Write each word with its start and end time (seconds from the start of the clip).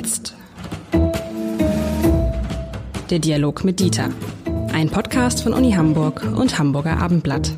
jetzt? 0.00 0.34
Der 3.10 3.18
Dialog 3.18 3.64
mit 3.64 3.80
Dieter. 3.80 4.08
Ein 4.72 4.88
Podcast 4.88 5.42
von 5.42 5.52
Uni 5.52 5.72
Hamburg 5.72 6.22
und 6.22 6.58
Hamburger 6.58 6.96
Abendblatt. 6.96 7.52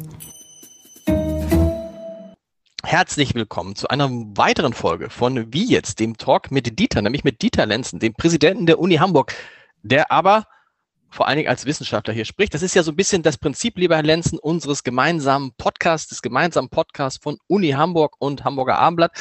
Herzlich 2.82 3.36
willkommen 3.36 3.76
zu 3.76 3.86
einer 3.86 4.10
weiteren 4.10 4.72
Folge 4.72 5.08
von 5.08 5.52
Wie 5.52 5.70
jetzt, 5.70 6.00
dem 6.00 6.16
Talk 6.16 6.50
mit 6.50 6.80
Dieter, 6.80 7.00
nämlich 7.00 7.22
mit 7.22 7.42
Dieter 7.42 7.64
Lenzen, 7.64 8.00
dem 8.00 8.12
Präsidenten 8.12 8.66
der 8.66 8.80
Uni 8.80 8.96
Hamburg, 8.96 9.32
der 9.84 10.10
aber 10.10 10.46
vor 11.10 11.28
allen 11.28 11.36
Dingen 11.36 11.48
als 11.48 11.64
Wissenschaftler 11.64 12.12
hier 12.12 12.24
spricht. 12.24 12.54
Das 12.54 12.62
ist 12.62 12.74
ja 12.74 12.82
so 12.82 12.90
ein 12.90 12.96
bisschen 12.96 13.22
das 13.22 13.38
Prinzip, 13.38 13.78
lieber 13.78 13.94
Herr 13.94 14.02
Lenzen, 14.02 14.40
unseres 14.40 14.82
gemeinsamen 14.82 15.52
Podcasts, 15.56 16.08
des 16.08 16.22
gemeinsamen 16.22 16.70
Podcasts 16.70 17.22
von 17.22 17.38
Uni 17.46 17.70
Hamburg 17.70 18.16
und 18.18 18.42
Hamburger 18.42 18.78
Abendblatt, 18.78 19.12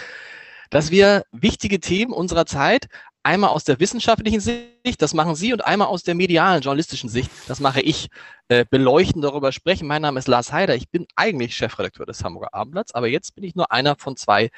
dass 0.72 0.90
wir 0.90 1.26
wichtige 1.32 1.80
Themen 1.80 2.14
unserer 2.14 2.48
Zeit 2.48 2.88
einmal 3.24 3.52
aus 3.52 3.64
der 3.64 3.80
wissenschaftlichen 3.80 4.40
Sicht, 4.40 5.02
das 5.02 5.14
machen 5.14 5.36
Sie, 5.36 5.54
und 5.54 5.66
einmal 5.66 5.88
aus 5.88 6.04
der 6.04 6.16
medialen, 6.16 6.62
journalistischen 6.62 7.10
Sicht, 7.10 7.30
das 7.48 7.60
mache 7.60 7.82
ich, 7.82 8.10
äh, 8.48 8.66
beleuchten, 8.70 9.22
darüber 9.22 9.52
sprechen. 9.52 9.88
Mein 9.88 10.02
Name 10.02 10.20
ist 10.20 10.28
Lars 10.28 10.52
Heider, 10.52 10.76
ich 10.76 10.90
bin 10.90 11.06
eigentlich 11.16 11.56
Chefredakteur 11.56 12.06
des 12.06 12.24
Hamburger 12.24 12.54
Abendblatts, 12.54 12.94
aber 12.94 13.08
jetzt 13.08 13.36
bin 13.36 13.44
ich 13.44 13.56
nur 13.56 13.72
einer 13.72 13.96
von 13.96 14.16
zwei 14.16 14.50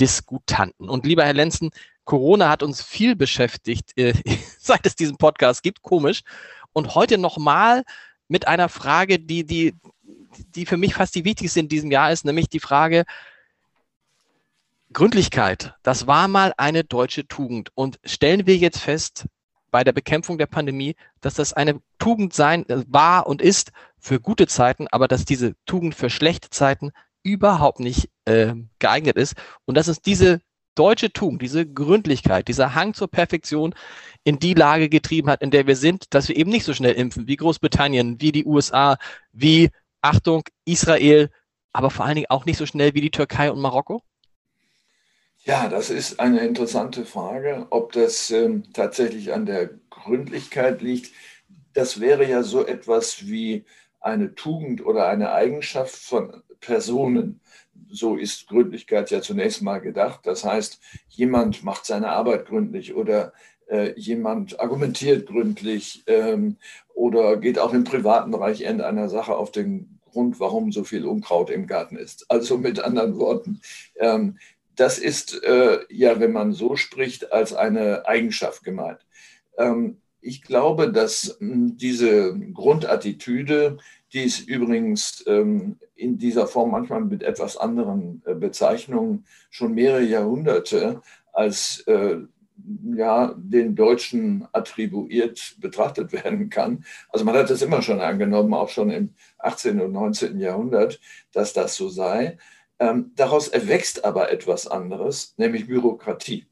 Diskutanten. 0.00 0.88
Und 0.88 1.06
lieber 1.06 1.24
Herr 1.24 1.34
Lenzen, 1.34 1.70
Corona 2.04 2.48
hat 2.48 2.62
uns 2.62 2.82
viel 2.82 3.16
beschäftigt, 3.16 3.92
äh, 3.96 4.14
seit 4.58 4.86
es 4.86 4.94
diesen 4.94 5.16
Podcast 5.16 5.62
gibt, 5.62 5.82
komisch. 5.82 6.22
Und 6.72 6.94
heute 6.94 7.18
nochmal 7.18 7.82
mit 8.28 8.46
einer 8.46 8.68
Frage, 8.68 9.18
die, 9.18 9.44
die, 9.44 9.74
die 10.54 10.66
für 10.66 10.76
mich 10.76 10.94
fast 10.94 11.14
die 11.14 11.24
wichtigste 11.24 11.60
in 11.60 11.68
diesem 11.68 11.90
Jahr 11.90 12.12
ist, 12.12 12.24
nämlich 12.24 12.48
die 12.48 12.60
Frage, 12.60 13.04
Gründlichkeit, 14.96 15.74
das 15.82 16.06
war 16.06 16.26
mal 16.26 16.54
eine 16.56 16.82
deutsche 16.82 17.28
Tugend. 17.28 17.68
Und 17.74 17.98
stellen 18.02 18.46
wir 18.46 18.56
jetzt 18.56 18.78
fest, 18.78 19.26
bei 19.70 19.84
der 19.84 19.92
Bekämpfung 19.92 20.38
der 20.38 20.46
Pandemie, 20.46 20.96
dass 21.20 21.34
das 21.34 21.52
eine 21.52 21.82
Tugend 21.98 22.32
sein 22.32 22.66
äh, 22.70 22.82
war 22.88 23.26
und 23.26 23.42
ist 23.42 23.72
für 23.98 24.20
gute 24.20 24.46
Zeiten, 24.46 24.86
aber 24.90 25.06
dass 25.06 25.26
diese 25.26 25.54
Tugend 25.66 25.94
für 25.94 26.08
schlechte 26.08 26.48
Zeiten 26.48 26.92
überhaupt 27.22 27.78
nicht 27.78 28.08
äh, 28.24 28.54
geeignet 28.78 29.18
ist. 29.18 29.34
Und 29.66 29.74
dass 29.74 29.88
es 29.88 30.00
diese 30.00 30.40
deutsche 30.74 31.12
Tugend, 31.12 31.42
diese 31.42 31.66
Gründlichkeit, 31.66 32.48
dieser 32.48 32.74
Hang 32.74 32.94
zur 32.94 33.08
Perfektion 33.08 33.74
in 34.24 34.38
die 34.38 34.54
Lage 34.54 34.88
getrieben 34.88 35.28
hat, 35.28 35.42
in 35.42 35.50
der 35.50 35.66
wir 35.66 35.76
sind, 35.76 36.14
dass 36.14 36.30
wir 36.30 36.36
eben 36.38 36.50
nicht 36.50 36.64
so 36.64 36.72
schnell 36.72 36.94
impfen 36.94 37.28
wie 37.28 37.36
Großbritannien, 37.36 38.18
wie 38.22 38.32
die 38.32 38.46
USA, 38.46 38.96
wie, 39.30 39.68
Achtung, 40.00 40.44
Israel, 40.64 41.28
aber 41.74 41.90
vor 41.90 42.06
allen 42.06 42.14
Dingen 42.14 42.30
auch 42.30 42.46
nicht 42.46 42.56
so 42.56 42.64
schnell 42.64 42.94
wie 42.94 43.02
die 43.02 43.10
Türkei 43.10 43.52
und 43.52 43.60
Marokko? 43.60 44.00
Ja, 45.46 45.68
das 45.68 45.90
ist 45.90 46.18
eine 46.18 46.40
interessante 46.40 47.04
Frage, 47.04 47.68
ob 47.70 47.92
das 47.92 48.32
ähm, 48.32 48.64
tatsächlich 48.72 49.32
an 49.32 49.46
der 49.46 49.70
Gründlichkeit 49.90 50.82
liegt. 50.82 51.12
Das 51.72 52.00
wäre 52.00 52.28
ja 52.28 52.42
so 52.42 52.66
etwas 52.66 53.28
wie 53.28 53.64
eine 54.00 54.34
Tugend 54.34 54.84
oder 54.84 55.06
eine 55.08 55.30
Eigenschaft 55.30 55.94
von 55.94 56.42
Personen 56.60 57.40
so 57.88 58.16
ist 58.16 58.48
Gründlichkeit 58.48 59.10
ja 59.12 59.20
zunächst 59.22 59.62
mal 59.62 59.78
gedacht. 59.78 60.20
Das 60.24 60.44
heißt, 60.44 60.80
jemand 61.10 61.62
macht 61.62 61.86
seine 61.86 62.08
Arbeit 62.08 62.46
gründlich 62.46 62.94
oder 62.96 63.32
äh, 63.68 63.92
jemand 63.96 64.58
argumentiert 64.58 65.28
gründlich 65.28 66.02
ähm, 66.08 66.56
oder 66.94 67.36
geht 67.36 67.60
auch 67.60 67.72
im 67.72 67.84
privaten 67.84 68.32
Bereich 68.32 68.62
irgendeiner 68.62 69.08
Sache 69.08 69.36
auf 69.36 69.52
den 69.52 70.00
Grund, 70.10 70.40
warum 70.40 70.72
so 70.72 70.82
viel 70.82 71.06
Unkraut 71.06 71.50
im 71.50 71.68
Garten 71.68 71.96
ist. 71.96 72.26
Also 72.30 72.58
mit 72.58 72.80
anderen 72.80 73.18
Worten, 73.18 73.60
ähm, 73.96 74.38
das 74.76 74.98
ist 74.98 75.42
äh, 75.42 75.80
ja, 75.90 76.20
wenn 76.20 76.32
man 76.32 76.52
so 76.52 76.76
spricht, 76.76 77.32
als 77.32 77.52
eine 77.52 78.06
Eigenschaft 78.06 78.62
gemeint. 78.62 79.00
Ähm, 79.58 79.98
ich 80.20 80.42
glaube, 80.42 80.92
dass 80.92 81.36
hm, 81.38 81.76
diese 81.76 82.38
Grundattitüde, 82.52 83.78
die 84.12 84.24
es 84.24 84.40
übrigens 84.40 85.24
ähm, 85.26 85.78
in 85.94 86.18
dieser 86.18 86.46
Form 86.46 86.70
manchmal 86.70 87.02
mit 87.02 87.22
etwas 87.22 87.56
anderen 87.56 88.22
äh, 88.26 88.34
Bezeichnungen 88.34 89.24
schon 89.50 89.74
mehrere 89.74 90.02
Jahrhunderte 90.02 91.00
als 91.32 91.80
äh, 91.86 92.18
ja, 92.96 93.34
den 93.36 93.76
Deutschen 93.76 94.48
attribuiert 94.52 95.56
betrachtet 95.60 96.12
werden 96.12 96.48
kann. 96.50 96.84
Also 97.10 97.24
man 97.24 97.36
hat 97.36 97.50
es 97.50 97.62
immer 97.62 97.82
schon 97.82 98.00
angenommen, 98.00 98.54
auch 98.54 98.70
schon 98.70 98.90
im 98.90 99.10
18. 99.38 99.80
und 99.80 99.92
19. 99.92 100.40
Jahrhundert, 100.40 101.00
dass 101.32 101.52
das 101.52 101.76
so 101.76 101.88
sei. 101.88 102.38
Ähm, 102.78 103.12
daraus 103.16 103.48
erwächst 103.48 104.04
aber 104.04 104.30
etwas 104.30 104.66
anderes, 104.66 105.34
nämlich 105.36 105.66
Bürokratie. 105.66 106.46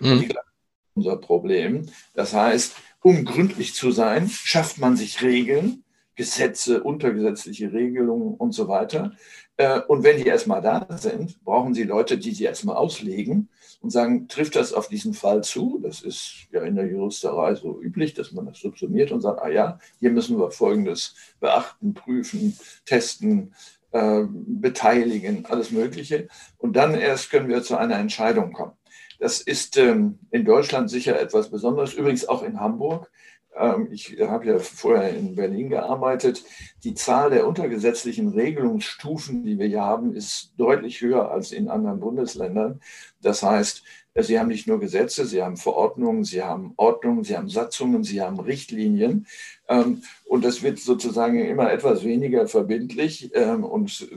Mhm. 0.00 0.28
Glaube, 0.28 0.50
unser 0.94 1.16
Problem. 1.16 1.86
Das 2.14 2.34
heißt, 2.34 2.74
um 3.02 3.24
gründlich 3.24 3.74
zu 3.74 3.90
sein, 3.90 4.28
schafft 4.28 4.78
man 4.78 4.96
sich 4.96 5.22
Regeln, 5.22 5.84
Gesetze, 6.16 6.82
untergesetzliche 6.82 7.72
Regelungen 7.72 8.34
und 8.34 8.52
so 8.52 8.68
weiter. 8.68 9.12
Äh, 9.56 9.80
und 9.80 10.02
wenn 10.02 10.18
die 10.18 10.26
erstmal 10.26 10.60
da 10.60 10.86
sind, 10.98 11.42
brauchen 11.44 11.72
sie 11.72 11.84
Leute, 11.84 12.18
die 12.18 12.32
sie 12.32 12.44
erstmal 12.44 12.76
auslegen 12.76 13.48
und 13.80 13.90
sagen, 13.90 14.28
trifft 14.28 14.56
das 14.56 14.74
auf 14.74 14.88
diesen 14.88 15.14
Fall 15.14 15.42
zu? 15.42 15.80
Das 15.82 16.02
ist 16.02 16.48
ja 16.52 16.62
in 16.62 16.76
der 16.76 16.86
Juristerei 16.86 17.54
so 17.54 17.80
üblich, 17.80 18.12
dass 18.12 18.32
man 18.32 18.46
das 18.46 18.58
subsumiert 18.58 19.12
und 19.12 19.22
sagt, 19.22 19.40
ah 19.40 19.48
ja, 19.48 19.78
hier 19.98 20.10
müssen 20.10 20.38
wir 20.38 20.50
Folgendes 20.50 21.14
beachten, 21.40 21.94
prüfen, 21.94 22.58
testen, 22.84 23.54
äh, 23.92 24.22
beteiligen, 24.28 25.46
alles 25.46 25.70
Mögliche. 25.70 26.28
Und 26.58 26.76
dann 26.76 26.94
erst 26.94 27.30
können 27.30 27.48
wir 27.48 27.62
zu 27.62 27.76
einer 27.76 27.98
Entscheidung 27.98 28.52
kommen. 28.52 28.72
Das 29.18 29.40
ist 29.40 29.76
ähm, 29.76 30.18
in 30.30 30.44
Deutschland 30.44 30.90
sicher 30.90 31.20
etwas 31.20 31.50
Besonderes, 31.50 31.94
übrigens 31.94 32.28
auch 32.28 32.42
in 32.42 32.58
Hamburg. 32.58 33.10
Ähm, 33.54 33.88
ich 33.90 34.16
habe 34.20 34.46
ja 34.46 34.58
vorher 34.58 35.10
in 35.10 35.34
Berlin 35.34 35.68
gearbeitet. 35.68 36.42
Die 36.84 36.94
Zahl 36.94 37.30
der 37.30 37.46
untergesetzlichen 37.46 38.28
Regelungsstufen, 38.28 39.44
die 39.44 39.58
wir 39.58 39.66
hier 39.66 39.82
haben, 39.82 40.14
ist 40.14 40.54
deutlich 40.56 41.00
höher 41.00 41.30
als 41.30 41.52
in 41.52 41.68
anderen 41.68 42.00
Bundesländern. 42.00 42.80
Das 43.20 43.42
heißt, 43.42 43.82
Sie 44.14 44.38
haben 44.38 44.48
nicht 44.48 44.66
nur 44.66 44.80
Gesetze, 44.80 45.24
Sie 45.24 45.42
haben 45.42 45.56
Verordnungen, 45.56 46.24
Sie 46.24 46.42
haben 46.42 46.74
Ordnungen, 46.76 47.24
Sie 47.24 47.36
haben 47.36 47.48
Satzungen, 47.48 48.02
Sie 48.02 48.20
haben 48.20 48.40
Richtlinien. 48.40 49.26
Ähm, 49.68 50.02
und 50.24 50.44
das 50.44 50.62
wird 50.62 50.78
sozusagen 50.78 51.44
immer 51.44 51.72
etwas 51.72 52.04
weniger 52.04 52.48
verbindlich 52.48 53.30
ähm, 53.34 53.64
und 53.64 54.08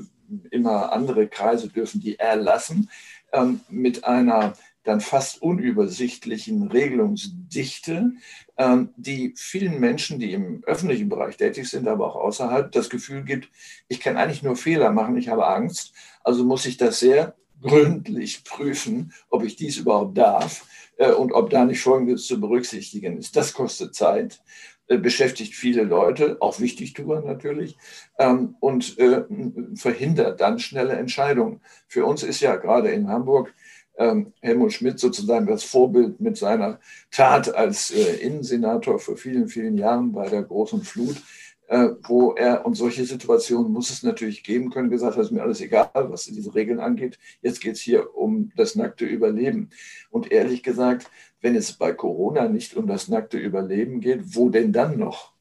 immer 0.49 0.91
andere 0.91 1.27
Kreise 1.27 1.69
dürfen 1.69 2.01
die 2.01 2.17
erlassen 2.17 2.89
mit 3.69 4.03
einer 4.03 4.53
dann 4.83 4.99
fast 5.01 5.41
unübersichtlichen 5.41 6.67
Regelungsdichte, 6.67 8.11
ähm, 8.57 8.89
die 8.97 9.33
vielen 9.37 9.79
Menschen, 9.79 10.19
die 10.19 10.33
im 10.33 10.63
öffentlichen 10.65 11.09
Bereich 11.09 11.37
tätig 11.37 11.69
sind, 11.69 11.87
aber 11.87 12.07
auch 12.07 12.15
außerhalb, 12.15 12.71
das 12.71 12.89
Gefühl 12.89 13.23
gibt, 13.23 13.49
ich 13.87 13.99
kann 13.99 14.17
eigentlich 14.17 14.43
nur 14.43 14.55
Fehler 14.55 14.91
machen, 14.91 15.17
ich 15.17 15.29
habe 15.29 15.47
Angst, 15.47 15.93
also 16.23 16.43
muss 16.43 16.65
ich 16.65 16.77
das 16.77 16.99
sehr 16.99 17.35
gründlich 17.63 18.43
prüfen, 18.43 19.13
ob 19.29 19.43
ich 19.43 19.55
dies 19.55 19.77
überhaupt 19.77 20.17
darf 20.17 20.65
äh, 20.97 21.11
und 21.11 21.31
ob 21.31 21.49
da 21.49 21.65
nicht 21.65 21.81
Folgendes 21.81 22.25
zu 22.27 22.39
berücksichtigen 22.39 23.17
ist. 23.17 23.35
Das 23.35 23.53
kostet 23.53 23.95
Zeit 23.95 24.41
äh, 24.87 24.97
beschäftigt 24.97 25.55
viele 25.55 25.83
Leute, 25.83 26.37
auch 26.41 26.59
Wichtigtuer 26.59 27.21
natürlich, 27.21 27.77
ähm, 28.19 28.55
und 28.59 28.99
äh, 28.99 29.23
verhindert 29.75 30.41
dann 30.41 30.59
schnelle 30.59 30.93
Entscheidungen. 30.93 31.61
Für 31.87 32.05
uns 32.05 32.21
ist 32.21 32.41
ja 32.41 32.57
gerade 32.57 32.89
in 32.89 33.07
Hamburg 33.07 33.53
ähm, 33.97 34.33
Helmut 34.41 34.73
Schmidt 34.73 34.99
sozusagen 34.99 35.45
das 35.45 35.63
Vorbild 35.63 36.19
mit 36.19 36.35
seiner 36.35 36.79
Tat 37.11 37.53
als 37.53 37.91
Innensenator 37.91 38.99
vor 38.99 39.17
vielen, 39.17 39.47
vielen 39.47 39.77
Jahren 39.77 40.11
bei 40.11 40.27
der 40.27 40.43
großen 40.43 40.81
Flut, 40.81 41.21
wo 42.03 42.33
er, 42.33 42.65
und 42.65 42.75
solche 42.75 43.05
Situationen 43.05 43.71
muss 43.71 43.89
es 43.89 44.03
natürlich 44.03 44.43
geben 44.43 44.69
können, 44.69 44.89
gesagt 44.89 45.17
hat, 45.17 45.23
ist 45.23 45.31
mir 45.31 45.41
alles 45.41 45.61
egal, 45.61 45.89
was 45.93 46.25
diese 46.25 46.53
Regeln 46.53 46.79
angeht. 46.79 47.17
Jetzt 47.41 47.61
geht 47.61 47.73
es 47.73 47.81
hier 47.81 48.15
um 48.15 48.51
das 48.55 48.75
nackte 48.75 49.05
Überleben. 49.05 49.69
Und 50.11 50.31
ehrlich 50.31 50.61
gesagt, 50.61 51.09
wenn 51.41 51.55
es 51.55 51.73
bei 51.73 51.91
Corona 51.93 52.47
nicht 52.47 52.75
um 52.75 52.87
das 52.87 53.07
nackte 53.07 53.37
Überleben 53.37 54.01
geht, 54.01 54.35
wo 54.35 54.49
denn 54.49 54.71
dann 54.71 54.99
noch? 54.99 55.33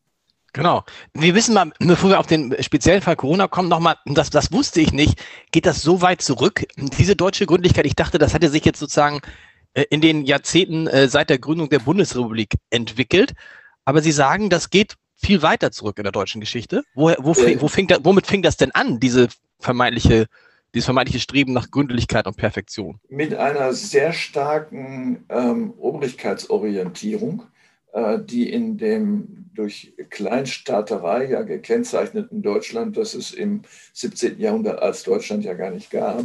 Genau. 0.54 0.84
Wir 1.14 1.34
wissen 1.34 1.54
mal, 1.54 1.72
bevor 1.78 2.10
wir 2.10 2.20
auf 2.20 2.26
den 2.26 2.54
speziellen 2.62 3.00
Fall 3.00 3.16
Corona 3.16 3.48
kommen, 3.48 3.68
nochmal, 3.68 3.96
das, 4.06 4.30
das 4.30 4.52
wusste 4.52 4.80
ich 4.80 4.92
nicht, 4.92 5.22
geht 5.50 5.66
das 5.66 5.82
so 5.82 6.02
weit 6.02 6.20
zurück? 6.20 6.66
Diese 6.76 7.16
deutsche 7.16 7.46
Gründlichkeit, 7.46 7.86
ich 7.86 7.96
dachte, 7.96 8.18
das 8.18 8.34
hatte 8.34 8.50
sich 8.50 8.64
jetzt 8.64 8.78
sozusagen 8.78 9.20
äh, 9.74 9.84
in 9.90 10.00
den 10.00 10.24
Jahrzehnten 10.24 10.86
äh, 10.86 11.08
seit 11.08 11.30
der 11.30 11.38
Gründung 11.38 11.70
der 11.70 11.78
Bundesrepublik 11.78 12.54
entwickelt. 12.70 13.34
Aber 13.84 14.02
Sie 14.02 14.12
sagen, 14.12 14.50
das 14.50 14.70
geht 14.70 14.96
viel 15.22 15.42
weiter 15.42 15.70
zurück 15.70 15.98
in 15.98 16.04
der 16.04 16.12
deutschen 16.12 16.40
Geschichte. 16.40 16.82
Wo, 16.94 17.12
wo, 17.18 17.34
fing, 17.34 17.60
wo 17.60 17.68
fing 17.68 17.86
da, 17.86 17.98
womit 18.02 18.26
fing 18.26 18.42
das 18.42 18.56
denn 18.56 18.72
an, 18.72 19.00
diese 19.00 19.28
vermeintliche, 19.60 20.26
dieses 20.74 20.86
vermeintliche 20.86 21.20
Streben 21.20 21.52
nach 21.52 21.70
Gründlichkeit 21.70 22.26
und 22.26 22.36
Perfektion? 22.36 23.00
Mit 23.08 23.34
einer 23.34 23.72
sehr 23.72 24.12
starken 24.12 25.24
ähm, 25.28 25.74
Obrigkeitsorientierung 25.78 27.44
äh, 27.92 28.18
die 28.20 28.50
in 28.50 28.78
dem 28.78 29.50
durch 29.54 29.94
Kleinstaaterei 30.08 31.26
ja 31.26 31.42
gekennzeichneten 31.42 32.40
Deutschland, 32.40 32.96
das 32.96 33.12
es 33.12 33.32
im 33.32 33.62
17. 33.92 34.40
Jahrhundert 34.40 34.80
als 34.80 35.02
Deutschland 35.02 35.44
ja 35.44 35.52
gar 35.52 35.70
nicht 35.70 35.90
gab, 35.90 36.24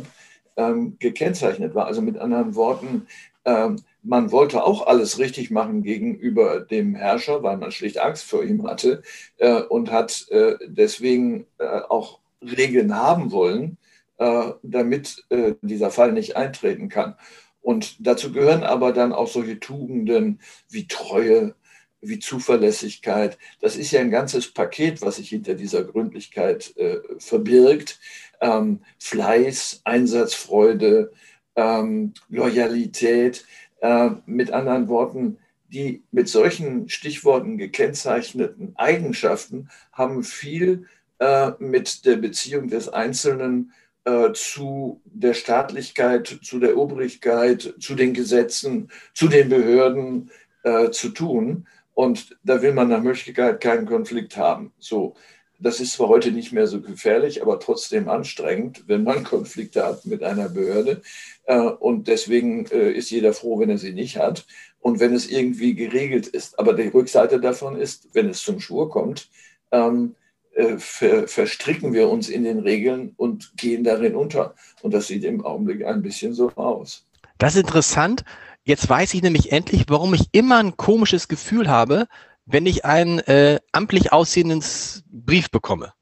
ähm, 0.56 0.96
gekennzeichnet 0.98 1.76
war. 1.76 1.88
Also 1.88 2.02
mit 2.02 2.18
anderen 2.18 2.56
Worten, 2.56 3.08
ähm, 3.44 3.82
man 4.08 4.32
wollte 4.32 4.64
auch 4.64 4.88
alles 4.88 5.20
richtig 5.20 5.52
machen 5.52 5.84
gegenüber 5.84 6.62
dem 6.62 6.96
Herrscher, 6.96 7.44
weil 7.44 7.58
man 7.58 7.72
schlicht 7.72 8.00
Angst 8.00 8.24
vor 8.24 8.44
ihm 8.44 8.66
hatte 8.66 9.02
äh, 9.38 9.62
und 9.62 9.92
hat 9.92 10.28
äh, 10.30 10.56
deswegen 10.66 11.46
äh, 11.58 11.82
auch 11.90 12.20
Regeln 12.42 12.96
haben 12.96 13.32
wollen, 13.32 13.78
äh, 14.18 14.52
damit 14.64 15.24
äh, 15.30 15.54
dieser 15.62 15.92
Fall 15.92 16.14
nicht 16.14 16.38
eintreten 16.38 16.90
kann. 16.90 17.16
Und 17.62 17.98
dazu 18.00 18.32
gehören 18.32 18.64
aber 18.64 18.94
dann 18.94 19.12
auch 19.12 19.28
solche 19.28 19.60
Tugenden 19.60 20.40
wie 20.70 20.88
Treue, 20.88 21.56
wie 22.00 22.20
Zuverlässigkeit. 22.20 23.38
Das 23.60 23.76
ist 23.76 23.92
ja 23.92 24.00
ein 24.00 24.12
ganzes 24.12 24.54
Paket, 24.54 25.02
was 25.02 25.18
sich 25.18 25.30
hinter 25.30 25.56
dieser 25.56 25.84
Gründlichkeit 25.84 26.76
äh, 26.78 27.00
verbirgt. 27.18 28.00
Ähm, 28.40 28.82
Fleiß, 29.00 29.82
Einsatzfreude, 29.84 31.12
ähm, 31.58 32.14
Loyalität. 32.30 33.46
Äh, 33.82 34.10
mit 34.26 34.52
anderen 34.52 34.88
Worten, 34.88 35.38
die 35.70 36.04
mit 36.12 36.30
solchen 36.30 36.90
Stichworten 36.90 37.58
gekennzeichneten 37.58 38.74
Eigenschaften 38.76 39.70
haben 39.92 40.24
viel 40.24 40.86
äh, 41.20 41.52
mit 41.60 42.06
der 42.06 42.16
Beziehung 42.16 42.70
des 42.70 42.90
Einzelnen 42.90 43.74
äh, 44.06 44.32
zu 44.34 45.02
der 45.06 45.34
Staatlichkeit, 45.34 46.40
zu 46.42 46.60
der 46.60 46.78
Obrigkeit, 46.78 47.76
zu 47.80 47.96
den 47.96 48.14
Gesetzen, 48.14 48.90
zu 49.14 49.28
den 49.28 49.50
Behörden 49.50 50.32
äh, 50.64 50.90
zu 50.92 51.10
tun. 51.10 51.68
Und 51.94 52.38
da 52.44 52.62
will 52.62 52.74
man 52.74 52.90
nach 52.90 53.02
Möglichkeit 53.02 53.60
keinen 53.60 53.86
Konflikt 53.86 54.38
haben. 54.38 54.72
So, 54.80 55.16
das 55.60 55.80
ist 55.80 55.94
zwar 55.94 56.08
heute 56.08 56.32
nicht 56.32 56.52
mehr 56.52 56.68
so 56.68 56.82
gefährlich, 56.82 57.42
aber 57.42 57.60
trotzdem 57.60 58.10
anstrengend, 58.10 58.84
wenn 58.88 59.04
man 59.04 59.24
Konflikte 59.26 59.86
hat 59.86 60.06
mit 60.06 60.24
einer 60.24 60.50
Behörde. 60.50 61.02
Äh, 61.46 61.60
und 61.60 62.08
deswegen 62.08 62.66
äh, 62.68 62.92
ist 62.92 63.10
jeder 63.10 63.34
froh, 63.34 63.60
wenn 63.60 63.70
er 63.70 63.78
sie 63.78 63.94
nicht 63.94 64.18
hat 64.18 64.46
und 64.80 65.00
wenn 65.00 65.14
es 65.14 65.30
irgendwie 65.30 65.76
geregelt 65.76 66.28
ist. 66.28 66.60
Aber 66.60 66.74
die 66.74 66.88
Rückseite 66.88 67.40
davon 67.40 67.76
ist, 67.76 68.10
wenn 68.14 68.30
es 68.30 68.42
zum 68.42 68.60
Schwur 68.60 68.90
kommt, 68.90 69.30
ähm, 69.72 70.16
äh, 70.54 70.78
verstricken 70.78 71.94
wir 71.94 72.10
uns 72.10 72.30
in 72.30 72.44
den 72.44 72.60
Regeln 72.60 73.14
und 73.18 73.56
gehen 73.58 73.84
darin 73.84 74.16
unter. 74.16 74.56
Und 74.82 74.94
das 74.94 75.08
sieht 75.08 75.24
im 75.24 75.46
Augenblick 75.46 75.86
ein 75.86 76.02
bisschen 76.02 76.34
so 76.34 76.52
aus. 76.56 77.06
Das 77.38 77.54
ist 77.56 77.62
interessant. 77.62 78.24
Jetzt 78.64 78.90
weiß 78.90 79.14
ich 79.14 79.22
nämlich 79.22 79.52
endlich, 79.52 79.86
warum 79.88 80.14
ich 80.14 80.30
immer 80.32 80.58
ein 80.58 80.76
komisches 80.76 81.28
Gefühl 81.28 81.70
habe, 81.70 82.08
wenn 82.48 82.66
ich 82.66 82.86
einen 82.86 83.20
äh, 83.20 83.60
amtlich 83.72 84.12
aussehenden 84.12 84.64
Brief 85.12 85.52
bekomme. 85.52 85.94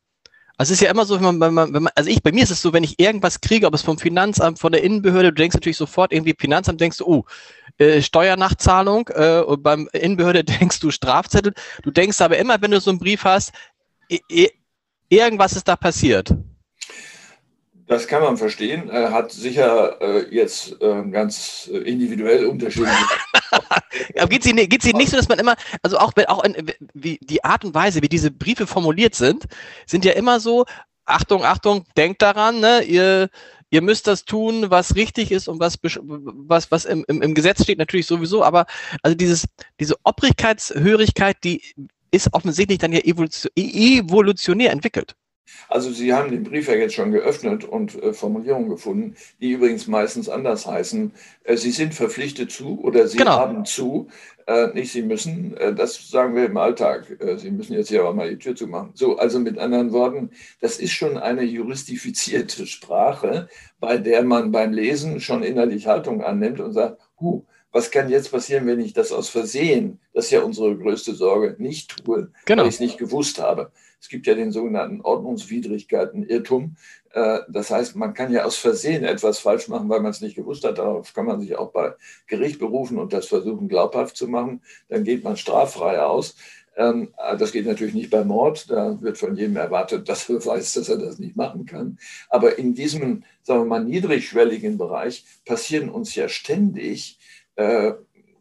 Also 0.57 0.71
es 0.71 0.79
ist 0.79 0.85
ja 0.85 0.91
immer 0.91 1.05
so, 1.05 1.15
wenn 1.15 1.23
man, 1.23 1.39
wenn 1.41 1.53
man, 1.53 1.73
wenn 1.73 1.83
man, 1.83 1.91
also 1.95 2.09
ich, 2.09 2.23
bei 2.23 2.31
mir 2.31 2.43
ist 2.43 2.51
es 2.51 2.61
so, 2.61 2.71
wenn 2.71 2.83
ich 2.83 2.99
irgendwas 2.99 3.41
kriege, 3.41 3.67
ob 3.67 3.73
es 3.73 3.81
vom 3.81 3.97
Finanzamt, 3.97 4.59
von 4.59 4.71
der 4.71 4.83
Innenbehörde, 4.83 5.29
du 5.29 5.35
denkst 5.35 5.55
natürlich 5.55 5.75
sofort 5.75 6.13
irgendwie 6.13 6.35
Finanzamt, 6.39 6.79
denkst 6.79 6.99
du, 6.99 7.05
oh, 7.05 7.25
äh, 7.77 8.01
Steuernachzahlung, 8.01 9.09
äh, 9.13 9.41
und 9.41 9.63
beim 9.63 9.89
Innenbehörde 9.91 10.43
denkst 10.59 10.79
du 10.79 10.91
Strafzettel. 10.91 11.53
Du 11.83 11.91
denkst 11.91 12.21
aber 12.21 12.37
immer, 12.37 12.61
wenn 12.61 12.71
du 12.71 12.79
so 12.79 12.91
einen 12.91 12.99
Brief 12.99 13.25
hast, 13.25 13.51
irgendwas 15.09 15.53
ist 15.53 15.67
da 15.67 15.75
passiert. 15.75 16.33
Das 17.87 18.07
kann 18.07 18.23
man 18.23 18.37
verstehen. 18.37 18.89
Er 18.89 19.11
hat 19.11 19.31
sicher 19.31 20.01
äh, 20.01 20.33
jetzt 20.33 20.81
äh, 20.81 21.03
ganz 21.03 21.67
individuell 21.67 22.45
unterschiedliche. 22.45 22.95
Aber 24.17 24.27
geht 24.27 24.43
es 24.43 24.49
Ihnen, 24.49 24.57
Ihnen 24.57 24.97
nicht 24.97 25.11
so, 25.11 25.17
dass 25.17 25.29
man 25.29 25.37
immer, 25.37 25.55
also 25.83 25.99
auch, 25.99 26.13
auch 26.27 26.43
in, 26.43 26.55
wie 26.93 27.19
die 27.21 27.43
Art 27.43 27.63
und 27.63 27.75
Weise, 27.75 28.01
wie 28.01 28.09
diese 28.09 28.31
Briefe 28.31 28.65
formuliert 28.65 29.13
sind, 29.13 29.45
sind 29.85 30.03
ja 30.03 30.13
immer 30.13 30.39
so, 30.39 30.65
Achtung, 31.05 31.45
Achtung, 31.45 31.85
denkt 31.95 32.23
daran, 32.23 32.59
ne, 32.59 32.81
ihr, 32.81 33.29
ihr 33.69 33.81
müsst 33.81 34.07
das 34.07 34.25
tun, 34.25 34.71
was 34.71 34.95
richtig 34.95 35.31
ist 35.31 35.47
und 35.47 35.59
was, 35.59 35.77
was, 35.83 36.71
was 36.71 36.85
im, 36.85 37.05
im, 37.07 37.21
im 37.21 37.35
Gesetz 37.35 37.61
steht, 37.61 37.77
natürlich 37.77 38.07
sowieso, 38.07 38.43
aber 38.43 38.65
also 39.03 39.15
dieses, 39.15 39.45
diese 39.79 39.95
Obrigkeitshörigkeit, 40.03 41.37
die 41.43 41.61
ist 42.09 42.33
offensichtlich 42.33 42.79
dann 42.79 42.93
ja 42.93 43.01
evolutionär 43.01 44.71
entwickelt. 44.71 45.15
Also 45.69 45.91
Sie 45.91 46.13
haben 46.13 46.31
den 46.31 46.43
Brief 46.43 46.67
ja 46.67 46.75
jetzt 46.75 46.95
schon 46.95 47.11
geöffnet 47.11 47.63
und 47.63 48.01
äh, 48.01 48.13
Formulierungen 48.13 48.69
gefunden, 48.69 49.15
die 49.39 49.51
übrigens 49.51 49.87
meistens 49.87 50.29
anders 50.29 50.65
heißen. 50.65 51.11
Äh, 51.43 51.57
Sie 51.57 51.71
sind 51.71 51.93
verpflichtet 51.93 52.51
zu 52.51 52.81
oder 52.81 53.07
Sie 53.07 53.17
genau. 53.17 53.39
haben 53.39 53.65
zu, 53.65 54.07
äh, 54.47 54.67
nicht 54.73 54.91
Sie 54.91 55.01
müssen, 55.01 55.57
äh, 55.57 55.73
das 55.73 56.09
sagen 56.09 56.35
wir 56.35 56.45
im 56.45 56.57
Alltag. 56.57 57.19
Äh, 57.19 57.37
Sie 57.37 57.51
müssen 57.51 57.73
jetzt 57.73 57.89
hier 57.89 58.01
aber 58.01 58.13
mal 58.13 58.29
die 58.29 58.37
Tür 58.37 58.55
zumachen. 58.55 58.91
So, 58.93 59.17
also 59.17 59.39
mit 59.39 59.57
anderen 59.57 59.91
Worten, 59.91 60.31
das 60.61 60.77
ist 60.77 60.91
schon 60.91 61.17
eine 61.17 61.43
juristifizierte 61.43 62.67
Sprache, 62.67 63.49
bei 63.79 63.97
der 63.97 64.23
man 64.23 64.51
beim 64.51 64.73
Lesen 64.73 65.19
schon 65.19 65.43
innerlich 65.43 65.87
Haltung 65.87 66.23
annimmt 66.23 66.59
und 66.59 66.73
sagt, 66.73 67.01
huh, 67.19 67.43
was 67.75 67.91
kann 67.91 68.09
jetzt 68.09 68.31
passieren, 68.31 68.65
wenn 68.67 68.79
ich 68.79 68.93
das 68.93 69.11
aus 69.11 69.27
Versehen, 69.27 69.99
das 70.13 70.25
ist 70.25 70.31
ja 70.31 70.43
unsere 70.43 70.77
größte 70.77 71.13
Sorge, 71.13 71.57
nicht 71.57 72.05
tue, 72.05 72.31
genau. 72.45 72.61
weil 72.61 72.69
ich 72.69 72.75
es 72.75 72.79
nicht 72.79 72.97
gewusst 72.97 73.37
habe. 73.37 73.69
Es 73.99 74.07
gibt 74.07 74.27
ja 74.27 74.33
den 74.33 74.53
sogenannten 74.53 75.01
Ordnungswidrigkeiten, 75.01 76.23
Irrtum. 76.23 76.77
Äh, 77.11 77.39
das 77.49 77.71
heißt, 77.71 77.97
man 77.97 78.13
kann 78.13 78.31
ja 78.31 78.45
aus 78.45 78.55
Versehen 78.55 79.03
etwas 79.03 79.39
falsch 79.39 79.67
machen, 79.67 79.89
weil 79.89 79.99
man 79.99 80.11
es 80.11 80.21
nicht 80.21 80.37
gewusst 80.37 80.63
hat. 80.63 80.77
Darauf 80.77 81.13
kann 81.13 81.25
man 81.25 81.41
sich 81.41 81.57
auch 81.57 81.73
bei 81.73 81.91
Gericht 82.27 82.59
berufen 82.59 82.97
und 82.97 83.11
das 83.11 83.27
versuchen 83.27 83.67
glaubhaft 83.67 84.15
zu 84.15 84.29
machen. 84.29 84.61
Dann 84.87 85.03
geht 85.03 85.25
man 85.25 85.35
straffrei 85.35 85.99
aus. 86.01 86.37
Ähm, 86.77 87.13
das 87.37 87.51
geht 87.51 87.65
natürlich 87.65 87.93
nicht 87.93 88.09
bei 88.09 88.23
Mord. 88.23 88.71
Da 88.71 89.01
wird 89.01 89.17
von 89.17 89.35
jedem 89.35 89.57
erwartet, 89.57 90.07
dass 90.07 90.29
er 90.29 90.45
weiß, 90.45 90.75
dass 90.75 90.87
er 90.87 90.97
das 90.97 91.19
nicht 91.19 91.35
machen 91.35 91.65
kann. 91.65 91.99
Aber 92.29 92.57
in 92.57 92.73
diesem, 92.73 93.23
sagen 93.43 93.63
wir 93.63 93.65
mal, 93.65 93.83
niedrigschwelligen 93.83 94.77
Bereich 94.77 95.25
passieren 95.43 95.89
uns 95.89 96.15
ja 96.15 96.29
ständig 96.29 97.19
äh, 97.55 97.93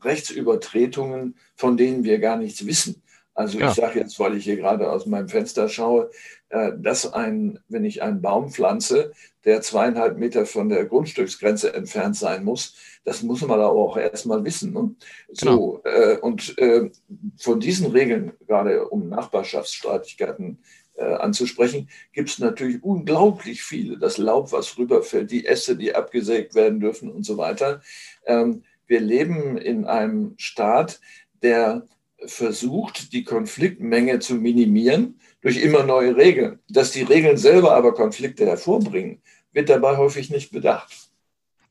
Rechtsübertretungen, 0.02 1.36
von 1.56 1.76
denen 1.76 2.04
wir 2.04 2.18
gar 2.18 2.36
nichts 2.36 2.66
wissen. 2.66 3.02
Also 3.34 3.58
ja. 3.58 3.68
ich 3.68 3.74
sage 3.74 3.98
jetzt, 3.98 4.18
weil 4.20 4.36
ich 4.36 4.44
hier 4.44 4.56
gerade 4.56 4.90
aus 4.90 5.06
meinem 5.06 5.28
Fenster 5.28 5.68
schaue, 5.68 6.10
äh, 6.50 6.70
dass 6.78 7.12
ein, 7.12 7.58
wenn 7.68 7.84
ich 7.84 8.00
einen 8.02 8.22
Baum 8.22 8.50
pflanze, 8.50 9.12
der 9.44 9.60
zweieinhalb 9.60 10.18
Meter 10.18 10.46
von 10.46 10.68
der 10.68 10.84
Grundstücksgrenze 10.84 11.74
entfernt 11.74 12.16
sein 12.16 12.44
muss, 12.44 12.76
das 13.04 13.22
muss 13.22 13.42
man 13.42 13.60
aber 13.60 13.72
auch 13.72 13.96
erstmal 13.96 14.44
wissen. 14.44 14.72
Ne? 14.72 14.94
So, 15.32 15.80
genau. 15.82 15.82
äh, 15.84 16.18
und 16.18 16.56
äh, 16.58 16.90
von 17.36 17.58
diesen 17.58 17.90
Regeln, 17.90 18.32
gerade 18.46 18.88
um 18.88 19.08
Nachbarschaftsstreitigkeiten 19.08 20.58
äh, 20.94 21.04
anzusprechen, 21.04 21.88
gibt 22.12 22.30
es 22.30 22.38
natürlich 22.38 22.82
unglaublich 22.84 23.64
viele. 23.64 23.98
Das 23.98 24.16
Laub, 24.16 24.52
was 24.52 24.78
rüberfällt, 24.78 25.32
die 25.32 25.44
Äste, 25.44 25.76
die 25.76 25.94
abgesägt 25.94 26.54
werden 26.54 26.78
dürfen 26.78 27.10
und 27.10 27.24
so 27.24 27.36
weiter. 27.36 27.82
Ähm, 28.26 28.62
wir 28.86 29.00
leben 29.00 29.56
in 29.56 29.84
einem 29.84 30.34
Staat, 30.36 31.00
der 31.42 31.86
versucht, 32.26 33.12
die 33.12 33.24
Konfliktmenge 33.24 34.18
zu 34.18 34.36
minimieren 34.36 35.20
durch 35.42 35.58
immer 35.58 35.82
neue 35.82 36.16
Regeln. 36.16 36.58
Dass 36.68 36.92
die 36.92 37.02
Regeln 37.02 37.36
selber 37.36 37.74
aber 37.74 37.92
Konflikte 37.94 38.46
hervorbringen, 38.46 39.20
wird 39.52 39.68
dabei 39.68 39.96
häufig 39.96 40.30
nicht 40.30 40.52
bedacht. 40.52 41.10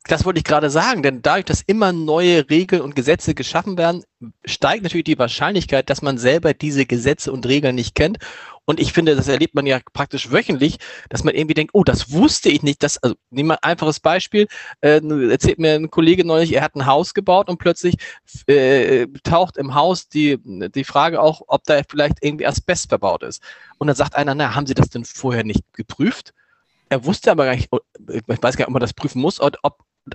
Das 0.05 0.25
wollte 0.25 0.39
ich 0.39 0.43
gerade 0.43 0.69
sagen, 0.69 1.01
denn 1.01 1.21
dadurch, 1.21 1.45
dass 1.45 1.61
immer 1.61 1.93
neue 1.93 2.49
Regeln 2.49 2.81
und 2.81 2.93
Gesetze 2.93 3.33
geschaffen 3.33 3.77
werden, 3.77 4.03
steigt 4.43 4.83
natürlich 4.83 5.05
die 5.05 5.17
Wahrscheinlichkeit, 5.17 5.89
dass 5.89 6.01
man 6.01 6.17
selber 6.17 6.53
diese 6.53 6.85
Gesetze 6.85 7.31
und 7.31 7.47
Regeln 7.47 7.75
nicht 7.75 7.95
kennt 7.95 8.17
und 8.65 8.79
ich 8.79 8.93
finde, 8.93 9.15
das 9.15 9.27
erlebt 9.27 9.55
man 9.55 9.65
ja 9.65 9.79
praktisch 9.91 10.31
wöchentlich, 10.31 10.77
dass 11.09 11.23
man 11.23 11.35
irgendwie 11.35 11.53
denkt, 11.53 11.73
oh, 11.73 11.83
das 11.83 12.11
wusste 12.11 12.49
ich 12.49 12.63
nicht. 12.63 12.81
Das, 12.81 12.97
also 12.97 13.15
nehmen 13.29 13.49
wir 13.49 13.63
ein 13.63 13.71
einfaches 13.71 13.99
Beispiel. 13.99 14.47
Äh, 14.81 15.01
erzählt 15.29 15.59
mir 15.59 15.73
ein 15.73 15.91
Kollege 15.91 16.25
neulich, 16.25 16.53
er 16.53 16.61
hat 16.61 16.75
ein 16.75 16.85
Haus 16.85 17.13
gebaut 17.13 17.49
und 17.49 17.57
plötzlich 17.57 17.97
äh, 18.47 19.07
taucht 19.23 19.57
im 19.57 19.75
Haus 19.75 20.07
die, 20.07 20.39
die 20.43 20.83
Frage 20.85 21.21
auch, 21.21 21.41
ob 21.47 21.63
da 21.65 21.81
vielleicht 21.89 22.19
irgendwie 22.21 22.47
Asbest 22.47 22.89
verbaut 22.89 23.23
ist. 23.23 23.43
Und 23.79 23.87
dann 23.87 23.95
sagt 23.97 24.15
einer, 24.15 24.33
na, 24.33 24.55
haben 24.55 24.65
Sie 24.65 24.75
das 24.75 24.89
denn 24.89 25.03
vorher 25.03 25.43
nicht 25.43 25.63
geprüft? 25.73 26.33
Er 26.87 27.05
wusste 27.05 27.31
aber 27.31 27.45
gar 27.45 27.55
nicht, 27.55 27.69
ich 27.73 28.21
weiß 28.27 28.39
gar 28.39 28.49
nicht, 28.49 28.67
ob 28.67 28.69
man 28.69 28.79
das 28.79 28.93
prüfen 28.93 29.21
muss, 29.21 29.41
ob, 29.41 29.57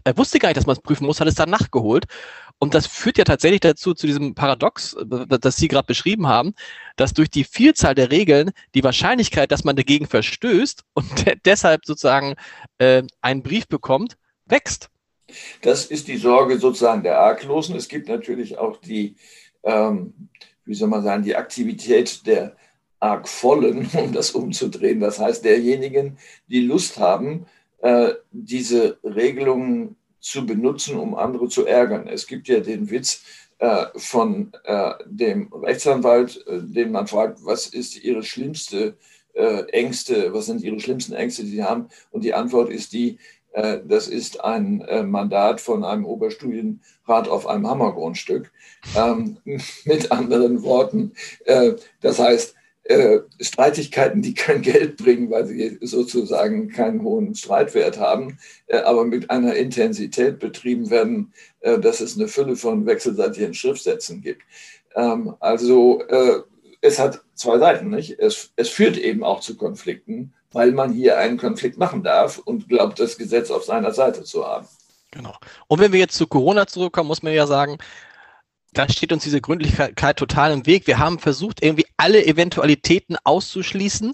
er 0.04 0.16
wusste 0.16 0.38
gar 0.38 0.49
nicht, 0.49 0.57
dass 0.57 0.66
man 0.66 0.76
es 0.76 0.83
prüfen 0.83 1.07
muss, 1.07 1.21
hat 1.21 1.28
es 1.28 1.35
dann 1.35 1.50
nachgeholt. 1.50 2.04
Und 2.59 2.75
das 2.75 2.87
führt 2.87 3.18
ja 3.18 3.25
tatsächlich 3.25 3.61
dazu, 3.61 3.95
zu 3.95 4.07
diesem 4.07 4.35
Paradox, 4.35 4.97
das 5.07 5.57
Sie 5.57 5.68
gerade 5.68 5.87
beschrieben 5.87 6.26
haben, 6.26 6.54
dass 6.97 7.12
durch 7.12 7.30
die 7.30 7.45
Vielzahl 7.45 7.95
der 7.95 8.11
Regeln 8.11 8.50
die 8.75 8.83
Wahrscheinlichkeit, 8.83 9.52
dass 9.52 9.64
man 9.64 9.76
dagegen 9.76 10.07
verstößt 10.07 10.83
und 10.95 11.26
de 11.26 11.37
deshalb 11.45 11.87
sozusagen 11.87 12.35
äh, 12.78 13.04
einen 13.21 13.42
Brief 13.42 13.68
bekommt, 13.68 14.16
wächst. 14.47 14.90
Das 15.62 15.87
ist 15.87 16.09
die 16.09 16.16
Sorge 16.16 16.59
sozusagen 16.59 17.02
der 17.02 17.21
Arglosen. 17.21 17.76
Es 17.76 17.88
gibt 17.88 18.09
natürlich 18.09 18.59
auch 18.59 18.78
die, 18.78 19.16
ähm, 19.62 20.30
wie 20.64 20.75
soll 20.75 20.88
man 20.88 21.04
sagen, 21.04 21.23
die 21.23 21.37
Aktivität 21.37 22.26
der 22.26 22.57
Argvollen, 22.99 23.88
um 23.92 24.12
das 24.12 24.33
umzudrehen. 24.33 25.00
Das 25.00 25.21
heißt, 25.21 25.45
derjenigen, 25.45 26.18
die 26.49 26.62
Lust 26.62 26.99
haben, 26.99 27.42
äh, 27.42 27.58
diese 28.32 28.99
Regelungen 29.04 29.97
zu 30.20 30.44
benutzen, 30.44 30.97
um 30.97 31.14
andere 31.14 31.49
zu 31.49 31.64
ärgern. 31.64 32.08
Es 32.08 32.26
gibt 32.26 32.49
ja 32.49 32.61
den 32.61 32.90
Witz 32.90 33.23
äh, 33.58 33.87
von 33.94 34.52
äh, 34.64 34.94
dem 35.06 35.52
Rechtsanwalt, 35.52 36.44
äh, 36.47 36.61
den 36.61 36.90
man 36.90 37.06
fragt, 37.06 37.38
was 37.44 37.68
ist 37.68 38.02
Ihre 38.02 38.23
schlimmste 38.23 38.97
äh, 39.35 39.62
Ängste, 39.70 40.32
was 40.32 40.47
sind 40.47 40.62
Ihre 40.62 40.80
schlimmsten 40.80 41.12
Ängste, 41.14 41.44
die 41.44 41.50
Sie 41.50 41.62
haben? 41.62 41.88
Und 42.11 42.25
die 42.25 42.35
Antwort 42.35 42.70
ist 42.70 42.92
die, 42.92 43.18
Äh, 43.52 43.80
das 43.85 44.08
ist 44.08 44.44
ein 44.44 44.82
äh, 44.82 45.02
Mandat 45.02 45.61
von 45.61 45.85
einem 45.85 46.04
Oberstudienrat 46.04 47.28
auf 47.28 47.47
einem 47.47 47.66
Hammergrundstück. 47.66 48.52
Ähm, 48.97 49.38
mit 49.85 50.12
anderen 50.12 50.62
Worten, 50.62 51.12
äh, 51.44 51.73
das 52.00 52.18
heißt, 52.18 52.54
Streitigkeiten, 53.40 54.23
die 54.23 54.33
kein 54.35 54.62
Geld 54.62 54.97
bringen, 54.97 55.30
weil 55.30 55.47
sie 55.47 55.78
sozusagen 55.83 56.68
keinen 56.71 57.02
hohen 57.02 57.35
Streitwert 57.35 57.99
haben, 57.99 58.38
aber 58.71 59.04
mit 59.04 59.30
einer 59.30 59.54
Intensität 59.57 60.38
betrieben 60.38 60.88
werden, 60.88 61.33
dass 61.61 62.00
es 62.00 62.16
eine 62.16 62.28
Fülle 62.28 62.57
von 62.57 62.87
wechselseitigen 62.87 63.52
Schriftsätzen 63.52 64.23
gibt. 64.23 64.42
Ähm, 64.95 65.35
also 65.38 66.02
es 66.80 66.99
hat 66.99 67.21
zwei 67.35 67.59
Seiten, 67.59 67.90
nicht? 67.90 68.18
Es, 68.18 68.52
es 68.57 68.71
führt 68.71 68.97
eben 68.97 69.23
auch 69.23 69.40
zu 69.40 69.57
Konflikten 69.57 70.33
weil 70.52 70.73
man 70.73 70.92
hier 70.92 71.18
einen 71.18 71.38
Konflikt 71.38 71.78
machen 71.78 72.02
darf 72.02 72.38
und 72.38 72.68
glaubt, 72.68 72.99
das 72.99 73.18
Gesetz 73.18 73.50
auf 73.50 73.64
seiner 73.64 73.92
Seite 73.92 74.25
zu 74.25 74.47
haben. 74.47 74.66
Genau. 75.11 75.35
Und 75.66 75.80
wenn 75.80 75.92
wir 75.92 76.00
jetzt 76.00 76.16
zu 76.16 76.26
Corona 76.26 76.66
zurückkommen, 76.66 77.09
muss 77.09 77.23
man 77.23 77.33
ja 77.33 77.47
sagen, 77.47 77.78
da 78.72 78.88
steht 78.88 79.12
uns 79.12 79.22
diese 79.22 79.40
Gründlichkeit 79.40 80.16
total 80.16 80.52
im 80.52 80.66
Weg. 80.66 80.87
Wir 80.87 80.98
haben 80.98 81.18
versucht, 81.18 81.62
irgendwie 81.62 81.87
alle 81.96 82.25
Eventualitäten 82.25 83.16
auszuschließen. 83.25 84.12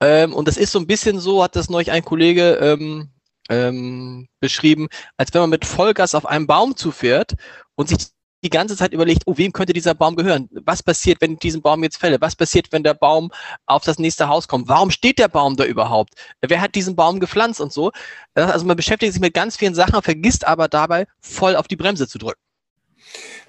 Ähm, 0.00 0.32
und 0.32 0.48
das 0.48 0.56
ist 0.56 0.72
so 0.72 0.78
ein 0.78 0.86
bisschen 0.86 1.20
so, 1.20 1.42
hat 1.42 1.56
das 1.56 1.70
neulich 1.70 1.90
ein 1.90 2.04
Kollege 2.04 2.54
ähm, 2.60 3.10
ähm, 3.50 4.28
beschrieben, 4.40 4.88
als 5.16 5.34
wenn 5.34 5.42
man 5.42 5.50
mit 5.50 5.66
Vollgas 5.66 6.14
auf 6.14 6.24
einem 6.26 6.46
Baum 6.46 6.76
zufährt 6.76 7.34
und 7.74 7.88
sich 7.88 8.08
die 8.42 8.50
ganze 8.50 8.76
Zeit 8.76 8.94
überlegt, 8.94 9.24
oh, 9.26 9.36
wem 9.36 9.52
könnte 9.52 9.74
dieser 9.74 9.94
Baum 9.94 10.16
gehören? 10.16 10.48
Was 10.64 10.82
passiert, 10.82 11.20
wenn 11.20 11.34
ich 11.34 11.40
diesen 11.40 11.60
Baum 11.60 11.82
jetzt 11.82 11.98
fälle? 11.98 12.20
Was 12.22 12.36
passiert, 12.36 12.72
wenn 12.72 12.82
der 12.82 12.94
Baum 12.94 13.30
auf 13.66 13.84
das 13.84 13.98
nächste 13.98 14.28
Haus 14.28 14.48
kommt? 14.48 14.68
Warum 14.68 14.90
steht 14.90 15.18
der 15.18 15.28
Baum 15.28 15.56
da 15.56 15.64
überhaupt? 15.64 16.14
Wer 16.40 16.60
hat 16.62 16.74
diesen 16.74 16.96
Baum 16.96 17.20
gepflanzt 17.20 17.60
und 17.60 17.72
so? 17.72 17.90
Also 18.34 18.64
man 18.64 18.76
beschäftigt 18.76 19.12
sich 19.12 19.20
mit 19.20 19.34
ganz 19.34 19.56
vielen 19.58 19.74
Sachen, 19.74 20.00
vergisst 20.00 20.46
aber 20.46 20.68
dabei 20.68 21.06
voll 21.20 21.56
auf 21.56 21.68
die 21.68 21.76
Bremse 21.76 22.08
zu 22.08 22.16
drücken. 22.18 22.40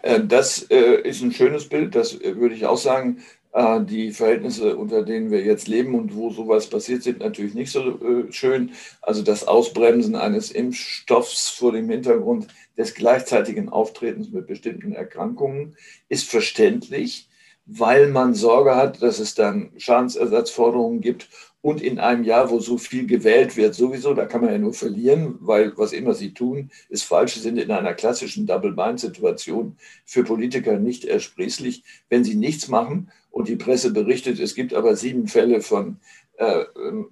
Äh, 0.01 0.21
das 0.25 0.63
äh, 0.69 1.01
ist 1.01 1.21
ein 1.21 1.31
schönes 1.31 1.67
Bild, 1.67 1.95
das 1.95 2.19
äh, 2.19 2.37
würde 2.37 2.55
ich 2.55 2.65
auch 2.65 2.77
sagen. 2.77 3.19
Die 3.53 4.13
Verhältnisse, 4.13 4.77
unter 4.77 5.03
denen 5.03 5.29
wir 5.29 5.43
jetzt 5.43 5.67
leben 5.67 5.93
und 5.95 6.15
wo 6.15 6.29
sowas 6.29 6.69
passiert, 6.69 7.03
sind 7.03 7.19
natürlich 7.19 7.53
nicht 7.53 7.69
so 7.69 7.99
schön. 8.29 8.71
Also 9.01 9.23
das 9.23 9.45
Ausbremsen 9.45 10.15
eines 10.15 10.51
Impfstoffs 10.51 11.49
vor 11.49 11.73
dem 11.73 11.89
Hintergrund 11.89 12.47
des 12.77 12.93
gleichzeitigen 12.93 13.67
Auftretens 13.67 14.31
mit 14.31 14.47
bestimmten 14.47 14.93
Erkrankungen 14.93 15.75
ist 16.07 16.29
verständlich, 16.29 17.27
weil 17.65 18.07
man 18.07 18.35
Sorge 18.35 18.77
hat, 18.77 19.01
dass 19.01 19.19
es 19.19 19.35
dann 19.35 19.73
Schadensersatzforderungen 19.75 21.01
gibt 21.01 21.27
und 21.61 21.81
in 21.81 21.99
einem 21.99 22.23
Jahr, 22.23 22.49
wo 22.49 22.59
so 22.59 22.77
viel 22.77 23.05
gewählt 23.05 23.55
wird, 23.55 23.75
sowieso, 23.75 24.13
da 24.13 24.25
kann 24.25 24.41
man 24.41 24.51
ja 24.51 24.57
nur 24.57 24.73
verlieren, 24.73 25.35
weil 25.39 25.73
was 25.77 25.93
immer 25.93 26.13
sie 26.13 26.33
tun, 26.33 26.71
ist 26.89 27.03
falsch. 27.03 27.35
Sie 27.35 27.39
sind 27.39 27.57
in 27.57 27.71
einer 27.71 27.93
klassischen 27.93 28.47
Double-Bind-Situation 28.47 29.77
für 30.05 30.23
Politiker 30.23 30.79
nicht 30.79 31.05
ersprießlich, 31.05 31.83
wenn 32.09 32.23
sie 32.23 32.35
nichts 32.35 32.67
machen 32.67 33.11
und 33.29 33.47
die 33.47 33.55
Presse 33.55 33.91
berichtet, 33.93 34.39
es 34.39 34.55
gibt 34.55 34.73
aber 34.73 34.95
sieben 34.95 35.27
Fälle 35.27 35.61
von 35.61 35.97
äh, 36.37 36.63
ähm, 36.75 37.09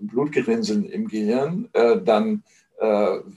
Blutgerinnseln 0.00 0.86
im 0.86 1.08
Gehirn, 1.08 1.68
äh, 1.72 2.00
dann 2.00 2.42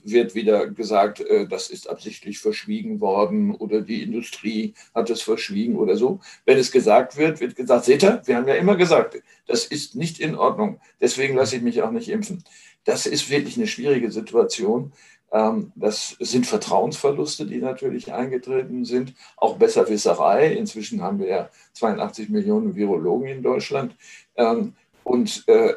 wird 0.04 0.34
wieder 0.34 0.68
gesagt, 0.68 1.20
äh, 1.20 1.46
das 1.46 1.70
ist 1.70 1.88
absichtlich 1.88 2.38
verschwiegen 2.38 3.00
worden 3.00 3.54
oder 3.54 3.80
die 3.80 4.02
Industrie 4.02 4.74
hat 4.94 5.10
es 5.10 5.22
verschwiegen 5.22 5.76
oder 5.76 5.96
so. 5.96 6.20
Wenn 6.44 6.58
es 6.58 6.70
gesagt 6.70 7.16
wird, 7.16 7.40
wird 7.40 7.56
gesagt, 7.56 7.84
seht 7.84 8.02
ihr, 8.02 8.22
wir 8.24 8.36
haben 8.36 8.48
ja 8.48 8.54
immer 8.54 8.76
gesagt, 8.76 9.22
das 9.46 9.64
ist 9.64 9.94
nicht 9.94 10.20
in 10.20 10.34
Ordnung. 10.34 10.80
Deswegen 11.00 11.36
lasse 11.36 11.56
ich 11.56 11.62
mich 11.62 11.82
auch 11.82 11.90
nicht 11.90 12.08
impfen. 12.08 12.44
Das 12.84 13.06
ist 13.06 13.30
wirklich 13.30 13.56
eine 13.56 13.66
schwierige 13.66 14.10
Situation. 14.10 14.92
Ähm, 15.32 15.72
das 15.74 16.16
sind 16.20 16.46
Vertrauensverluste, 16.46 17.46
die 17.46 17.58
natürlich 17.58 18.12
eingetreten 18.12 18.84
sind. 18.84 19.14
Auch 19.36 19.56
Besserwisserei. 19.56 20.52
Inzwischen 20.52 21.02
haben 21.02 21.18
wir 21.18 21.28
ja 21.28 21.50
82 21.74 22.28
Millionen 22.28 22.74
Virologen 22.74 23.28
in 23.28 23.42
Deutschland. 23.42 23.94
Ähm, 24.36 24.74
und 25.04 25.44
äh, 25.48 25.74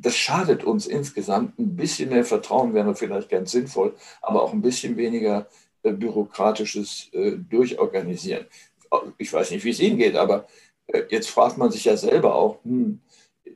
das 0.00 0.16
schadet 0.16 0.64
uns 0.64 0.86
insgesamt. 0.86 1.58
Ein 1.58 1.76
bisschen 1.76 2.10
mehr 2.10 2.24
Vertrauen 2.24 2.74
wäre 2.74 2.94
vielleicht 2.94 3.28
ganz 3.28 3.52
sinnvoll, 3.52 3.94
aber 4.20 4.42
auch 4.42 4.52
ein 4.52 4.62
bisschen 4.62 4.96
weniger 4.96 5.48
äh, 5.82 5.92
bürokratisches 5.92 7.08
äh, 7.12 7.32
Durchorganisieren. 7.32 8.46
Ich 9.18 9.32
weiß 9.32 9.50
nicht, 9.50 9.64
wie 9.64 9.70
es 9.70 9.80
Ihnen 9.80 9.98
geht, 9.98 10.16
aber 10.16 10.46
äh, 10.86 11.02
jetzt 11.10 11.30
fragt 11.30 11.58
man 11.58 11.70
sich 11.70 11.84
ja 11.84 11.96
selber 11.96 12.34
auch, 12.34 12.62
hm, 12.64 13.00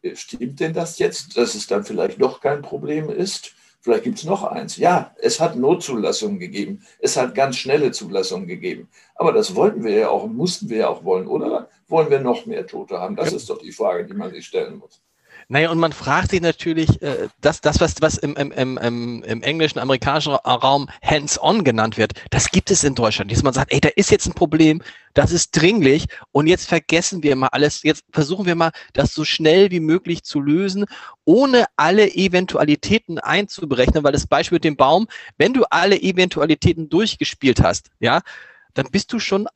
äh, 0.02 0.16
stimmt 0.16 0.60
denn 0.60 0.72
das 0.72 0.98
jetzt, 0.98 1.36
dass 1.36 1.54
es 1.54 1.66
dann 1.66 1.84
vielleicht 1.84 2.20
doch 2.20 2.40
kein 2.40 2.62
Problem 2.62 3.10
ist? 3.10 3.54
Vielleicht 3.80 4.04
gibt 4.04 4.18
es 4.18 4.24
noch 4.24 4.42
eins. 4.42 4.78
Ja, 4.78 5.14
es 5.20 5.38
hat 5.38 5.54
Notzulassungen 5.54 6.40
gegeben. 6.40 6.84
Es 6.98 7.16
hat 7.16 7.36
ganz 7.36 7.56
schnelle 7.56 7.92
Zulassungen 7.92 8.48
gegeben. 8.48 8.88
Aber 9.14 9.32
das 9.32 9.54
wollten 9.54 9.84
wir 9.84 9.92
ja 9.92 10.08
auch 10.08 10.24
und 10.24 10.34
mussten 10.34 10.68
wir 10.68 10.78
ja 10.78 10.88
auch 10.88 11.04
wollen, 11.04 11.28
oder? 11.28 11.70
Wollen 11.86 12.10
wir 12.10 12.18
noch 12.18 12.46
mehr 12.46 12.66
Tote 12.66 12.98
haben? 12.98 13.14
Das 13.14 13.32
ist 13.32 13.48
doch 13.48 13.58
die 13.58 13.70
Frage, 13.70 14.04
die 14.04 14.14
man 14.14 14.32
sich 14.32 14.44
stellen 14.44 14.78
muss. 14.78 15.00
Naja, 15.48 15.70
und 15.70 15.78
man 15.78 15.92
fragt 15.92 16.30
sich 16.30 16.40
natürlich, 16.40 17.00
äh, 17.02 17.28
das, 17.40 17.60
das 17.60 17.78
was, 17.80 17.94
was 18.00 18.18
im, 18.18 18.34
im, 18.34 18.50
im, 18.50 19.22
im 19.22 19.42
englischen, 19.42 19.78
amerikanischen 19.78 20.32
Raum 20.32 20.88
hands-on 21.02 21.62
genannt 21.62 21.96
wird, 21.96 22.14
das 22.30 22.50
gibt 22.50 22.72
es 22.72 22.82
in 22.82 22.96
Deutschland. 22.96 23.30
Dass 23.30 23.44
man 23.44 23.52
sagt, 23.52 23.72
ey, 23.72 23.80
da 23.80 23.88
ist 23.94 24.10
jetzt 24.10 24.26
ein 24.26 24.34
Problem, 24.34 24.82
das 25.14 25.30
ist 25.30 25.52
dringlich 25.52 26.06
und 26.32 26.48
jetzt 26.48 26.68
vergessen 26.68 27.22
wir 27.22 27.36
mal 27.36 27.46
alles, 27.48 27.84
jetzt 27.84 28.04
versuchen 28.10 28.44
wir 28.46 28.56
mal, 28.56 28.72
das 28.92 29.14
so 29.14 29.24
schnell 29.24 29.70
wie 29.70 29.78
möglich 29.78 30.24
zu 30.24 30.40
lösen, 30.40 30.84
ohne 31.24 31.66
alle 31.76 32.12
Eventualitäten 32.12 33.20
einzuberechnen, 33.20 34.02
weil 34.02 34.12
das 34.12 34.26
Beispiel 34.26 34.56
mit 34.56 34.64
dem 34.64 34.76
Baum, 34.76 35.06
wenn 35.38 35.54
du 35.54 35.64
alle 35.70 35.96
Eventualitäten 35.96 36.88
durchgespielt 36.88 37.62
hast, 37.62 37.90
ja, 38.00 38.20
dann 38.74 38.90
bist 38.90 39.12
du 39.12 39.20
schon 39.20 39.46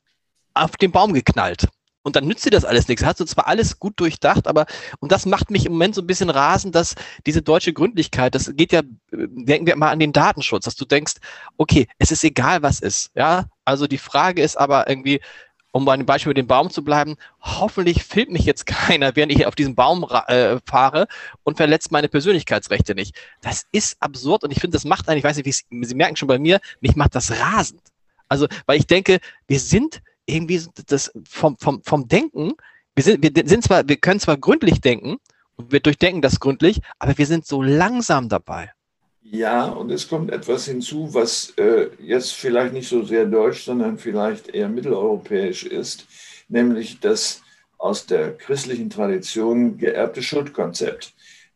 auf 0.55 0.77
den 0.77 0.93
Baum 0.93 1.15
geknallt. 1.15 1.67
Und 2.03 2.17
dann 2.17 2.27
nützt 2.27 2.47
dir 2.47 2.51
das 2.51 2.65
alles 2.65 2.89
nichts. 2.89 3.05
Hast 3.05 3.21
du 3.21 3.25
zwar 3.25 3.47
alles 3.47 3.79
gut 3.79 4.01
durchdacht, 4.01 4.47
aber, 4.47 4.67
und 5.01 5.13
das 5.13 5.27
macht 5.27 5.51
mich 5.51 5.67
im 5.67 5.73
Moment 5.73 5.95
so 5.95 6.01
ein 6.01 6.07
bisschen 6.07 6.31
rasend, 6.31 6.75
dass 6.75 6.95
diese 7.27 7.43
deutsche 7.43 7.73
Gründlichkeit, 7.73 8.35
das 8.35 8.51
geht 8.55 8.73
ja, 8.73 8.81
denken 9.13 9.67
wir 9.67 9.77
mal 9.77 9.91
an 9.91 9.99
den 9.99 10.13
Datenschutz, 10.13 10.65
dass 10.65 10.77
du 10.77 10.87
denkst, 10.87 11.15
okay, 11.59 11.87
es 11.99 12.11
ist 12.11 12.25
egal, 12.25 12.63
was 12.63 12.81
ist, 12.81 13.11
ja. 13.15 13.47
Also 13.65 13.87
die 13.87 13.99
Frage 13.99 14.43
ist 14.43 14.57
aber 14.57 14.89
irgendwie, 14.89 15.21
um 15.73 15.85
bei 15.85 15.97
dem 15.97 16.07
Beispiel 16.07 16.31
mit 16.31 16.39
dem 16.39 16.47
Baum 16.47 16.71
zu 16.71 16.83
bleiben, 16.83 17.17
hoffentlich 17.41 18.03
filmt 18.05 18.31
mich 18.31 18.45
jetzt 18.45 18.67
keiner, 18.67 19.15
während 19.15 19.33
ich 19.33 19.47
auf 19.47 19.55
diesen 19.55 19.75
Baum 19.75 20.07
äh, 20.27 20.59
fahre 20.65 21.07
und 21.45 21.57
verletzt 21.57 21.93
meine 21.93 22.09
Persönlichkeitsrechte 22.09 22.95
nicht. 22.95 23.15
Das 23.41 23.67
ist 23.73 23.97
absurd 24.01 24.45
und 24.45 24.51
ich 24.51 24.61
finde, 24.61 24.77
das 24.77 24.85
macht 24.85 25.09
einen, 25.09 25.19
ich 25.19 25.25
weiß 25.25 25.37
nicht, 25.37 25.47
wie 25.69 25.85
Sie 25.85 25.95
merken 25.95 26.17
schon 26.17 26.29
bei 26.29 26.39
mir, 26.39 26.61
mich 26.81 26.97
macht 26.97 27.15
das 27.15 27.31
rasend. 27.31 27.83
Also, 28.29 28.47
weil 28.67 28.79
ich 28.79 28.87
denke, 28.87 29.19
wir 29.49 29.59
sind 29.59 30.03
irgendwie 30.31 30.61
das 30.87 31.13
vom, 31.29 31.57
vom, 31.59 31.83
vom 31.83 32.09
Denken, 32.09 32.53
wir 32.95 33.05
sind, 33.05 33.23
wir 33.23 33.49
sind 33.49 33.65
zwar, 33.65 33.89
wir 33.89 33.97
können 33.97 34.21
zwar 34.21 34.37
gründlich 34.37 34.81
denken 34.81 35.17
und 35.57 35.73
wir 35.73 35.81
durchdenken 35.81 36.23
das 36.23 36.41
gründlich, 36.41 36.81
aber 36.99 37.17
wir 37.17 37.27
sind 37.27 37.47
so 37.47 37.63
langsam 37.63 38.29
dabei. 38.29 38.73
Ja, 39.23 39.67
und 39.67 39.91
es 39.91 40.09
kommt 40.09 40.33
etwas 40.33 40.65
hinzu, 40.65 41.15
was 41.15 41.51
äh, 41.57 41.89
jetzt 42.03 42.33
vielleicht 42.33 42.73
nicht 42.73 42.89
so 42.89 43.03
sehr 43.05 43.27
deutsch, 43.27 43.65
sondern 43.65 43.99
vielleicht 43.99 44.49
eher 44.49 44.69
mitteleuropäisch 44.69 45.65
ist, 45.65 46.07
nämlich 46.49 46.99
das 47.01 47.43
aus 47.79 48.07
der 48.07 48.37
christlichen 48.37 48.91
Tradition 48.91 49.79
geerbte 49.79 50.23
Schuldkonzept. 50.23 51.15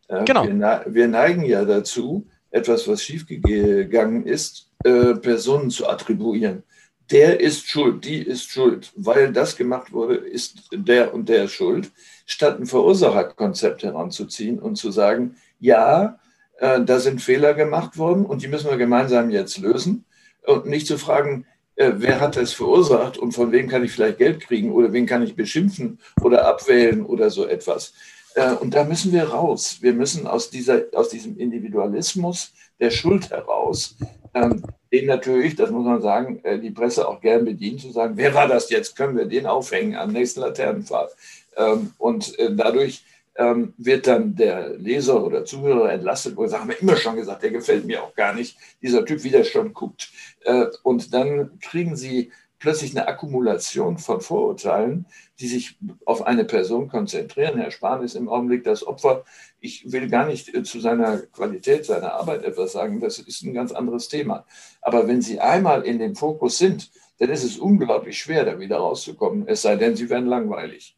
Äh, 0.09 0.25
genau. 0.25 0.47
wir, 0.47 0.85
wir, 0.87 1.09
neigen 1.09 1.45
ja 1.45 1.65
dazu, 1.65 2.27
etwas, 2.51 2.87
was 2.87 3.03
schiefgegangen 3.03 4.25
ist, 4.25 4.71
äh, 4.85 5.15
Personen 5.15 5.71
zu 5.71 5.89
attribuieren 5.89 6.63
der 7.11 7.41
ist 7.41 7.69
schuld, 7.69 8.05
die 8.05 8.23
ist 8.23 8.51
schuld, 8.51 8.93
weil 8.97 9.33
das 9.33 9.57
gemacht 9.57 9.93
wurde, 9.93 10.17
ist 10.17 10.69
der 10.73 11.13
und 11.13 11.29
der 11.29 11.49
schuld, 11.49 11.91
statt 12.27 12.59
ein 12.59 12.67
Verursacherkonzept 12.67 13.83
heranzuziehen 13.83 14.59
und 14.59 14.77
zu 14.77 14.91
sagen, 14.91 15.37
ja, 15.61 16.19
äh, 16.59 16.81
da 16.83 16.99
sind 16.99 17.21
Fehler 17.21 17.55
gemacht 17.55 17.99
worden 17.99 18.25
und 18.25 18.43
die 18.43 18.49
müssen 18.49 18.71
wir 18.71 18.77
gemeinsam 18.77 19.31
jetzt 19.31 19.59
lösen 19.59 20.05
und 20.47 20.67
nicht 20.67 20.87
zu 20.87 20.99
fragen, 20.99 21.47
äh, 21.77 21.93
wer 21.97 22.21
hat 22.21 22.37
das 22.37 22.53
verursacht 22.53 23.19
und 23.19 23.33
von 23.33 23.53
wem 23.53 23.69
kann 23.69 23.85
ich 23.85 23.93
vielleicht 23.93 24.19
Geld 24.19 24.41
kriegen 24.41 24.73
oder 24.73 24.93
wen 24.93 25.07
kann 25.07 25.23
ich 25.23 25.37
beschimpfen 25.37 25.99
oder 26.23 26.47
abwählen 26.47 27.05
oder 27.05 27.31
so 27.31 27.47
etwas. 27.47 27.93
Äh, 28.35 28.53
und 28.55 28.75
da 28.75 28.85
müssen 28.85 29.13
wir 29.13 29.25
raus. 29.25 29.79
Wir 29.81 29.93
müssen 29.93 30.27
aus, 30.27 30.51
dieser, 30.51 30.85
aus 30.93 31.09
diesem 31.09 31.37
Individualismus 31.37 32.53
der 32.81 32.91
Schuld 32.91 33.31
heraus 33.31 33.97
den 34.35 35.07
natürlich, 35.07 35.57
das 35.57 35.71
muss 35.71 35.85
man 35.85 36.03
sagen, 36.03 36.41
äh, 36.45 36.59
die 36.59 36.71
Presse 36.71 37.07
auch 37.07 37.21
gern 37.21 37.45
bedient, 37.45 37.81
zu 37.81 37.91
sagen, 37.91 38.17
wer 38.17 38.35
war 38.35 38.49
das 38.49 38.71
jetzt? 38.71 38.97
Können 38.97 39.17
wir 39.17 39.27
den 39.27 39.47
aufhängen 39.47 39.97
am 39.97 40.13
nächsten 40.13 40.41
Laternenpfahl? 40.41 41.09
Ähm, 41.57 41.93
und 41.99 42.39
äh, 42.39 42.55
dadurch 42.55 43.05
ähm, 43.37 43.75
wird 43.77 44.07
dann 44.07 44.37
der 44.37 44.77
Leser 44.77 45.25
oder 45.25 45.45
Zuhörer 45.45 45.93
entlastet, 45.93 46.37
wo 46.37 46.43
er 46.43 46.49
sagt, 46.49 46.63
haben 46.63 46.71
wir 46.71 46.81
immer 46.81 46.97
schon 46.97 47.17
gesagt, 47.17 47.43
der 47.43 47.51
gefällt 47.51 47.85
mir 47.85 48.03
auch 48.03 48.15
gar 48.15 48.35
nicht, 48.35 48.57
dieser 48.83 49.05
Typ, 49.05 49.25
wie 49.25 49.31
der 49.31 49.45
schon 49.45 49.73
guckt. 49.73 50.11
Äh, 50.45 50.67
und 50.83 51.13
dann 51.13 51.59
kriegen 51.61 51.97
sie 51.97 52.31
plötzlich 52.65 52.97
eine 52.97 53.07
Akkumulation 53.07 53.99
von 53.99 54.23
Vorurteilen, 54.23 55.05
die 55.39 55.49
sich 55.49 55.77
auf 56.07 56.27
eine 56.27 56.47
Person 56.47 56.89
konzentrieren. 56.89 57.59
Herr 57.59 57.71
Spahn 57.71 58.03
ist 58.03 58.15
im 58.15 58.31
Augenblick 58.31 58.65
das 58.65 58.87
Opfer. 58.87 59.25
Ich 59.61 59.93
will 59.93 60.09
gar 60.09 60.25
nicht 60.25 60.55
äh, 60.55 60.63
zu 60.63 60.81
seiner 60.81 61.19
Qualität 61.19 61.85
seiner 61.85 62.15
Arbeit 62.15 62.43
etwas 62.43 62.73
sagen, 62.73 63.01
das 63.01 63.19
ist 63.19 63.43
ein 63.43 63.53
ganz 63.53 63.71
anderes 63.71 64.09
Thema. 64.09 64.47
Aber 64.81 65.07
wenn 65.07 65.21
Sie 65.21 65.41
einmal 65.41 65.83
in 65.83 65.99
dem 65.99 66.17
Fokus 66.17 66.57
sind, 66.57 66.91
dann 67.19 67.29
ist 67.29 67.45
es 67.45 67.59
unglaublich 67.59 68.19
schwer, 68.19 68.47
da 68.47 68.59
wieder 68.59 68.79
rauszukommen, 68.79 69.47
es 69.47 69.61
sei 69.61 69.77
denn, 69.77 69.95
Sie 69.95 70.09
werden 70.09 70.27
langweilig. 70.27 70.97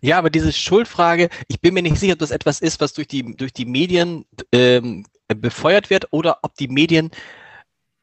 Ja, 0.00 0.18
aber 0.18 0.30
diese 0.30 0.52
Schuldfrage, 0.52 1.28
ich 1.46 1.60
bin 1.60 1.74
mir 1.74 1.82
nicht 1.82 2.00
sicher, 2.00 2.14
ob 2.14 2.18
das 2.18 2.32
etwas 2.32 2.60
ist, 2.60 2.80
was 2.80 2.92
durch 2.92 3.06
die, 3.06 3.36
durch 3.36 3.52
die 3.52 3.66
Medien 3.66 4.24
ähm, 4.50 5.06
befeuert 5.28 5.90
wird 5.90 6.08
oder 6.10 6.40
ob 6.42 6.56
die 6.56 6.68
Medien 6.68 7.12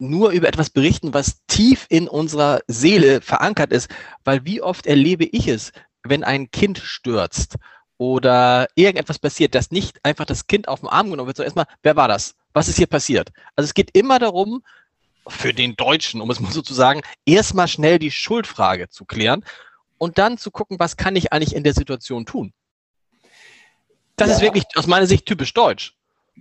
nur 0.01 0.31
über 0.31 0.47
etwas 0.47 0.69
berichten, 0.69 1.13
was 1.13 1.45
tief 1.47 1.85
in 1.89 2.07
unserer 2.07 2.61
Seele 2.67 3.21
verankert 3.21 3.71
ist. 3.71 3.89
Weil 4.23 4.43
wie 4.45 4.61
oft 4.61 4.87
erlebe 4.87 5.25
ich 5.25 5.47
es, 5.47 5.71
wenn 6.03 6.23
ein 6.23 6.51
Kind 6.51 6.79
stürzt 6.79 7.55
oder 7.97 8.67
irgendetwas 8.75 9.19
passiert, 9.19 9.53
dass 9.53 9.71
nicht 9.71 10.03
einfach 10.03 10.25
das 10.25 10.47
Kind 10.47 10.67
auf 10.67 10.79
den 10.79 10.89
Arm 10.89 11.11
genommen 11.11 11.27
wird, 11.27 11.37
sondern 11.37 11.49
erstmal, 11.49 11.77
wer 11.83 11.95
war 11.95 12.07
das? 12.07 12.35
Was 12.53 12.67
ist 12.67 12.77
hier 12.77 12.87
passiert? 12.87 13.31
Also 13.55 13.67
es 13.67 13.73
geht 13.73 13.95
immer 13.95 14.19
darum, 14.19 14.63
für 15.27 15.53
den 15.53 15.75
Deutschen, 15.75 16.19
um 16.19 16.31
es 16.31 16.39
mal 16.39 16.51
so 16.51 16.63
zu 16.63 16.73
sagen, 16.73 17.01
erstmal 17.25 17.67
schnell 17.67 17.99
die 17.99 18.11
Schuldfrage 18.11 18.89
zu 18.89 19.05
klären 19.05 19.45
und 19.99 20.17
dann 20.17 20.39
zu 20.39 20.49
gucken, 20.49 20.79
was 20.79 20.97
kann 20.97 21.15
ich 21.15 21.31
eigentlich 21.31 21.55
in 21.55 21.63
der 21.63 21.75
Situation 21.75 22.25
tun. 22.25 22.53
Das 24.15 24.29
ja. 24.29 24.35
ist 24.35 24.41
wirklich 24.41 24.65
aus 24.75 24.87
meiner 24.87 25.05
Sicht 25.05 25.27
typisch 25.27 25.53
deutsch. 25.53 25.95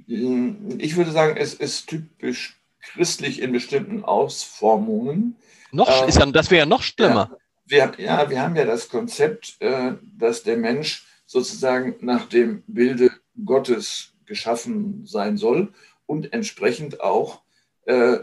Ich 0.07 0.97
würde 0.97 1.11
sagen, 1.11 1.37
es 1.37 1.55
ist 1.55 1.88
typisch 1.88 2.60
christlich 2.80 3.40
in 3.40 3.52
bestimmten 3.52 4.04
Ausformungen. 4.04 5.37
Noch, 5.72 6.02
ähm, 6.02 6.08
ist 6.08 6.18
ja, 6.18 6.26
das 6.26 6.50
wäre 6.50 6.60
ja 6.60 6.66
noch 6.66 6.82
schlimmer. 6.82 7.30
Ja 7.30 7.37
wir, 7.70 7.92
ja, 7.99 8.28
wir 8.28 8.42
haben 8.42 8.56
ja 8.56 8.64
das 8.64 8.88
Konzept, 8.88 9.56
äh, 9.60 9.92
dass 10.18 10.42
der 10.42 10.56
Mensch 10.56 11.06
sozusagen 11.26 11.96
nach 12.00 12.26
dem 12.26 12.62
Bilde 12.66 13.10
Gottes 13.44 14.12
geschaffen 14.26 15.06
sein 15.06 15.37
soll 15.37 15.72
und 16.06 16.32
entsprechend 16.32 17.00
auch 17.00 17.42
äh, 17.87 18.18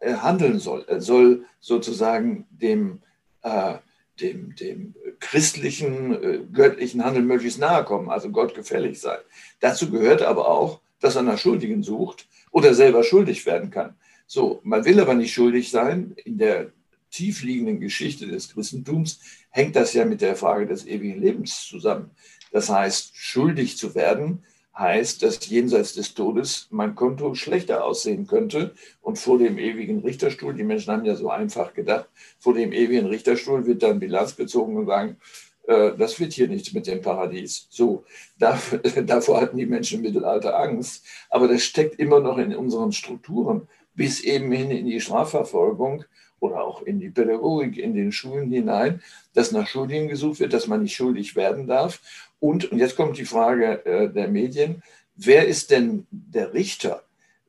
äh 0.00 0.14
handeln 0.14 0.58
soll. 0.58 0.84
Er 0.88 1.00
soll 1.00 1.44
sozusagen 1.60 2.46
dem, 2.50 3.02
äh, 3.42 3.74
dem, 4.20 4.56
dem 4.56 4.94
christlichen, 5.20 6.22
äh, 6.22 6.40
göttlichen 6.50 7.04
Handeln 7.04 7.26
möglichst 7.26 7.58
nahe 7.58 7.84
kommen, 7.84 8.08
also 8.08 8.30
Gott 8.30 8.54
gefällig 8.54 9.00
sein. 9.00 9.18
Dazu 9.60 9.90
gehört 9.90 10.22
aber 10.22 10.48
auch, 10.48 10.80
dass 11.00 11.16
er 11.16 11.22
nach 11.22 11.38
Schuldigen 11.38 11.82
sucht 11.82 12.26
oder 12.50 12.74
selber 12.74 13.04
schuldig 13.04 13.46
werden 13.46 13.70
kann. 13.70 13.94
So, 14.26 14.60
man 14.64 14.84
will 14.84 15.00
aber 15.00 15.14
nicht 15.14 15.32
schuldig 15.32 15.70
sein. 15.70 16.16
In 16.24 16.38
der 16.38 16.72
tiefliegenden 17.10 17.80
Geschichte 17.80 18.26
des 18.26 18.52
Christentums 18.52 19.20
hängt 19.50 19.76
das 19.76 19.94
ja 19.94 20.04
mit 20.04 20.20
der 20.20 20.36
Frage 20.36 20.66
des 20.66 20.86
ewigen 20.86 21.20
Lebens 21.20 21.66
zusammen. 21.66 22.10
Das 22.52 22.68
heißt, 22.68 23.16
schuldig 23.16 23.76
zu 23.76 23.94
werden 23.94 24.42
heißt, 24.78 25.22
dass 25.22 25.48
jenseits 25.48 25.94
des 25.94 26.14
Todes 26.14 26.68
mein 26.70 26.94
Konto 26.94 27.34
schlechter 27.34 27.84
aussehen 27.84 28.26
könnte 28.26 28.74
und 29.00 29.18
vor 29.18 29.38
dem 29.38 29.58
ewigen 29.58 30.00
Richterstuhl, 30.00 30.54
die 30.54 30.64
Menschen 30.64 30.92
haben 30.92 31.04
ja 31.04 31.16
so 31.16 31.30
einfach 31.30 31.72
gedacht, 31.72 32.08
vor 32.38 32.52
dem 32.54 32.72
ewigen 32.72 33.06
Richterstuhl 33.06 33.66
wird 33.66 33.82
dann 33.82 34.00
Bilanz 34.00 34.36
gezogen 34.36 34.76
und 34.76 34.86
sagen, 34.86 35.16
das 35.66 36.20
wird 36.20 36.32
hier 36.32 36.48
nichts 36.48 36.72
mit 36.72 36.86
dem 36.86 37.02
Paradies. 37.02 37.66
So, 37.70 38.04
davor 38.38 39.40
hatten 39.40 39.56
die 39.56 39.66
Menschen 39.66 39.98
im 39.98 40.02
Mittelalter 40.02 40.58
Angst, 40.58 41.04
aber 41.28 41.48
das 41.48 41.62
steckt 41.62 41.98
immer 41.98 42.20
noch 42.20 42.38
in 42.38 42.54
unseren 42.54 42.92
Strukturen, 42.92 43.68
bis 43.94 44.20
eben 44.20 44.52
hin 44.52 44.70
in 44.70 44.86
die 44.86 45.00
Strafverfolgung 45.00 46.04
oder 46.38 46.62
auch 46.62 46.82
in 46.82 47.00
die 47.00 47.10
Pädagogik, 47.10 47.78
in 47.78 47.94
den 47.94 48.12
Schulen 48.12 48.50
hinein, 48.50 49.02
dass 49.34 49.52
nach 49.52 49.66
Schuldigen 49.66 50.08
gesucht 50.08 50.40
wird, 50.40 50.52
dass 50.52 50.66
man 50.66 50.82
nicht 50.82 50.94
schuldig 50.94 51.34
werden 51.34 51.66
darf. 51.66 52.00
Und, 52.38 52.70
und 52.70 52.78
jetzt 52.78 52.96
kommt 52.96 53.18
die 53.18 53.24
Frage 53.24 53.84
äh, 53.86 54.12
der 54.12 54.28
Medien, 54.28 54.82
wer 55.16 55.46
ist 55.46 55.70
denn 55.70 56.06
der 56.10 56.52
Richter? 56.52 57.05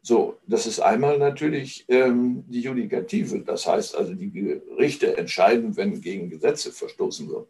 So, 0.08 0.38
das 0.48 0.66
ist 0.66 0.80
einmal 0.80 1.18
natürlich 1.18 1.84
ähm, 1.90 2.46
die 2.48 2.62
Judikative, 2.62 3.42
das 3.42 3.68
heißt 3.68 3.94
also 3.94 4.14
die 4.14 4.32
Gerichte 4.32 5.18
entscheiden, 5.18 5.76
wenn 5.76 6.00
gegen 6.00 6.30
Gesetze 6.30 6.72
verstoßen 6.72 7.28
wird. 7.28 7.50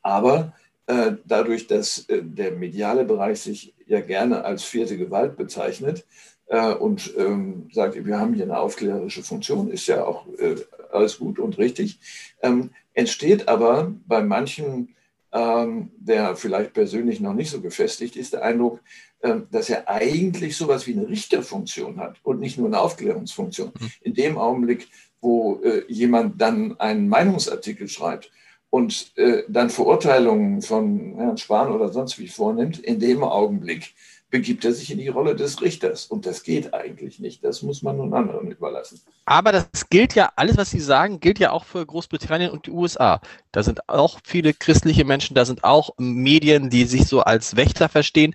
Aber 0.00 0.54
äh, 0.86 1.12
dadurch, 1.26 1.66
dass 1.66 2.08
äh, 2.08 2.22
der 2.22 2.52
mediale 2.52 3.04
Bereich 3.04 3.40
sich 3.40 3.74
ja 3.86 4.00
gerne 4.00 4.42
als 4.42 4.64
vierte 4.64 4.96
Gewalt 4.96 5.36
bezeichnet 5.36 6.06
äh, 6.46 6.72
und 6.72 7.12
ähm, 7.18 7.68
sagt, 7.74 8.02
wir 8.02 8.18
haben 8.18 8.32
hier 8.32 8.44
eine 8.44 8.58
aufklärerische 8.58 9.22
Funktion, 9.22 9.70
ist 9.70 9.86
ja 9.86 10.02
auch 10.02 10.26
äh, 10.38 10.56
alles 10.90 11.18
gut 11.18 11.38
und 11.38 11.58
richtig, 11.58 12.00
ähm, 12.40 12.70
entsteht 12.94 13.48
aber 13.48 13.94
bei 14.06 14.22
manchen, 14.22 14.94
ähm, 15.32 15.90
der 15.98 16.36
vielleicht 16.36 16.72
persönlich 16.72 17.20
noch 17.20 17.34
nicht 17.34 17.50
so 17.50 17.60
gefestigt 17.60 18.16
ist, 18.16 18.32
der 18.32 18.42
Eindruck, 18.42 18.80
ähm, 19.22 19.46
dass 19.50 19.68
er 19.68 19.88
eigentlich 19.88 20.56
sowas 20.56 20.86
wie 20.86 20.92
eine 20.92 21.08
Richterfunktion 21.08 21.98
hat 21.98 22.16
und 22.22 22.40
nicht 22.40 22.58
nur 22.58 22.68
eine 22.68 22.80
Aufklärungsfunktion. 22.80 23.72
Mhm. 23.78 23.90
In 24.02 24.14
dem 24.14 24.38
Augenblick, 24.38 24.88
wo 25.20 25.60
äh, 25.62 25.82
jemand 25.88 26.40
dann 26.40 26.78
einen 26.78 27.08
Meinungsartikel 27.08 27.88
schreibt 27.88 28.30
und 28.70 29.12
äh, 29.16 29.42
dann 29.48 29.70
Verurteilungen 29.70 30.62
von 30.62 31.14
Herrn 31.16 31.38
Spahn 31.38 31.72
oder 31.72 31.88
sonst 31.88 32.18
wie 32.18 32.28
vornimmt, 32.28 32.78
in 32.78 33.00
dem 33.00 33.24
Augenblick 33.24 33.94
begibt 34.30 34.64
er 34.64 34.72
sich 34.72 34.90
in 34.90 34.98
die 34.98 35.08
Rolle 35.08 35.34
des 35.34 35.62
Richters. 35.62 36.06
Und 36.06 36.26
das 36.26 36.42
geht 36.42 36.74
eigentlich 36.74 37.18
nicht. 37.18 37.42
Das 37.44 37.62
muss 37.62 37.82
man 37.82 37.96
nun 37.96 38.12
anderen 38.12 38.50
überlassen. 38.50 39.00
Aber 39.24 39.52
das 39.52 39.68
gilt 39.90 40.14
ja, 40.14 40.30
alles, 40.36 40.56
was 40.56 40.70
Sie 40.70 40.80
sagen, 40.80 41.20
gilt 41.20 41.38
ja 41.38 41.52
auch 41.52 41.64
für 41.64 41.84
Großbritannien 41.84 42.50
und 42.50 42.66
die 42.66 42.70
USA. 42.70 43.20
Da 43.52 43.62
sind 43.62 43.88
auch 43.88 44.20
viele 44.24 44.52
christliche 44.52 45.04
Menschen, 45.04 45.34
da 45.34 45.44
sind 45.44 45.64
auch 45.64 45.90
Medien, 45.98 46.70
die 46.70 46.84
sich 46.84 47.06
so 47.06 47.20
als 47.20 47.56
Wächter 47.56 47.88
verstehen. 47.88 48.34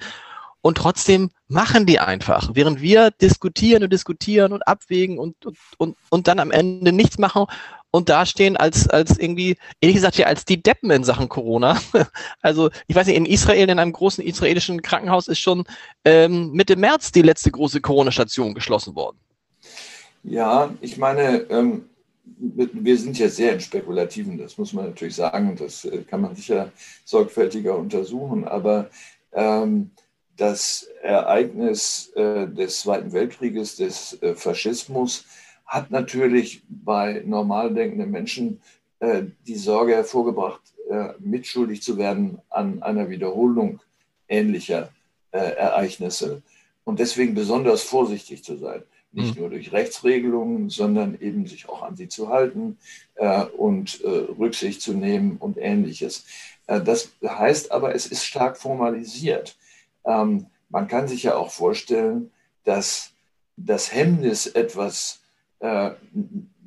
Und 0.64 0.78
trotzdem 0.78 1.30
machen 1.50 1.86
die 1.86 2.00
einfach, 2.00 2.52
während 2.54 2.82
wir 2.82 3.12
diskutieren 3.12 3.84
und 3.84 3.92
diskutieren 3.92 4.54
und 4.54 4.66
abwägen 4.66 5.20
und, 5.20 5.46
und, 5.46 5.58
und, 5.78 5.98
und 6.10 6.28
dann 6.30 6.40
am 6.40 6.52
Ende 6.52 6.94
nichts 6.94 7.18
machen 7.18 7.48
und 7.92 8.08
dastehen 8.08 8.56
als, 8.56 8.88
als 8.88 9.20
irgendwie, 9.20 9.58
ehrlich 9.82 9.98
gesagt, 9.98 10.16
ja, 10.16 10.26
als 10.28 10.46
die 10.46 10.64
Deppen 10.64 10.90
in 10.90 11.04
Sachen 11.04 11.28
Corona. 11.28 11.80
Also, 12.42 12.72
ich 12.88 12.96
weiß 12.96 13.08
nicht, 13.08 13.18
in 13.18 13.26
Israel, 13.26 13.70
in 13.70 13.78
einem 13.78 13.92
großen 13.92 14.24
israelischen 14.24 14.82
Krankenhaus 14.82 15.28
ist 15.28 15.40
schon 15.40 15.66
ähm, 16.06 16.52
Mitte 16.54 16.78
März 16.78 17.12
die 17.12 17.22
letzte 17.24 17.52
große 17.52 17.82
Corona-Station 17.82 18.54
geschlossen 18.54 18.96
worden. 18.96 19.18
Ja, 20.24 20.74
ich 20.80 20.98
meine, 20.98 21.46
ähm, 21.50 21.90
wir 22.26 22.98
sind 22.98 23.20
ja 23.20 23.28
sehr 23.28 23.54
in 23.54 23.60
Spekulativen, 23.60 24.38
das 24.38 24.58
muss 24.58 24.72
man 24.72 24.86
natürlich 24.86 25.16
sagen, 25.16 25.58
das 25.58 25.84
äh, 25.84 26.04
kann 26.04 26.22
man 26.22 26.36
sicher 26.36 26.72
sorgfältiger 27.04 27.78
untersuchen, 27.78 28.48
aber 28.48 28.90
ähm, 29.34 29.92
das 30.38 30.88
Ereignis 31.02 32.12
äh, 32.16 32.48
des 32.48 32.82
Zweiten 32.82 33.14
Weltkrieges, 33.14 33.76
des 33.76 34.22
äh, 34.22 34.36
Faschismus, 34.36 35.26
hat 35.66 35.92
natürlich 35.92 36.64
bei 36.68 37.24
normal 37.26 37.74
denkenden 37.74 38.12
Menschen 38.12 38.62
äh, 39.00 39.24
die 39.48 39.56
Sorge 39.56 39.96
hervorgebracht, 39.96 40.62
äh, 40.90 41.10
mitschuldig 41.20 41.82
zu 41.82 41.98
werden 41.98 42.40
an 42.50 42.82
einer 42.84 43.10
Wiederholung 43.10 43.82
ähnlicher 44.28 44.90
äh, 45.32 45.40
Ereignisse 45.40 46.42
und 46.84 47.00
deswegen 47.00 47.34
besonders 47.34 47.84
vorsichtig 47.84 48.44
zu 48.44 48.58
sein. 48.58 48.84
Nicht 49.12 49.36
mhm. 49.36 49.42
nur 49.42 49.50
durch 49.52 49.72
Rechtsregelungen, 49.72 50.70
sondern 50.70 51.20
eben 51.20 51.48
sich 51.48 51.70
auch 51.70 51.84
an 51.84 51.96
sie 51.96 52.08
zu 52.08 52.30
halten 52.30 52.78
äh, 53.16 53.44
und 53.44 54.02
Rücksicht 54.04 54.82
zu 54.82 54.94
nehmen 54.94 55.38
und 55.38 55.58
ähnliches. 55.58 56.26
das 56.66 57.12
heißt 57.24 57.72
aber, 57.72 57.94
es 57.94 58.08
ist 58.08 58.26
stark 58.26 58.58
formalisiert. 58.58 59.56
Ähm, 60.06 60.48
man 60.70 60.88
kann 60.88 61.08
sich 61.08 61.24
ja 61.24 61.36
auch 61.36 61.52
vorstellen, 61.52 62.32
dass 62.64 63.12
das 63.58 63.94
Hemmnis, 63.94 64.48
etwas 64.48 65.22
äh, 65.60 65.92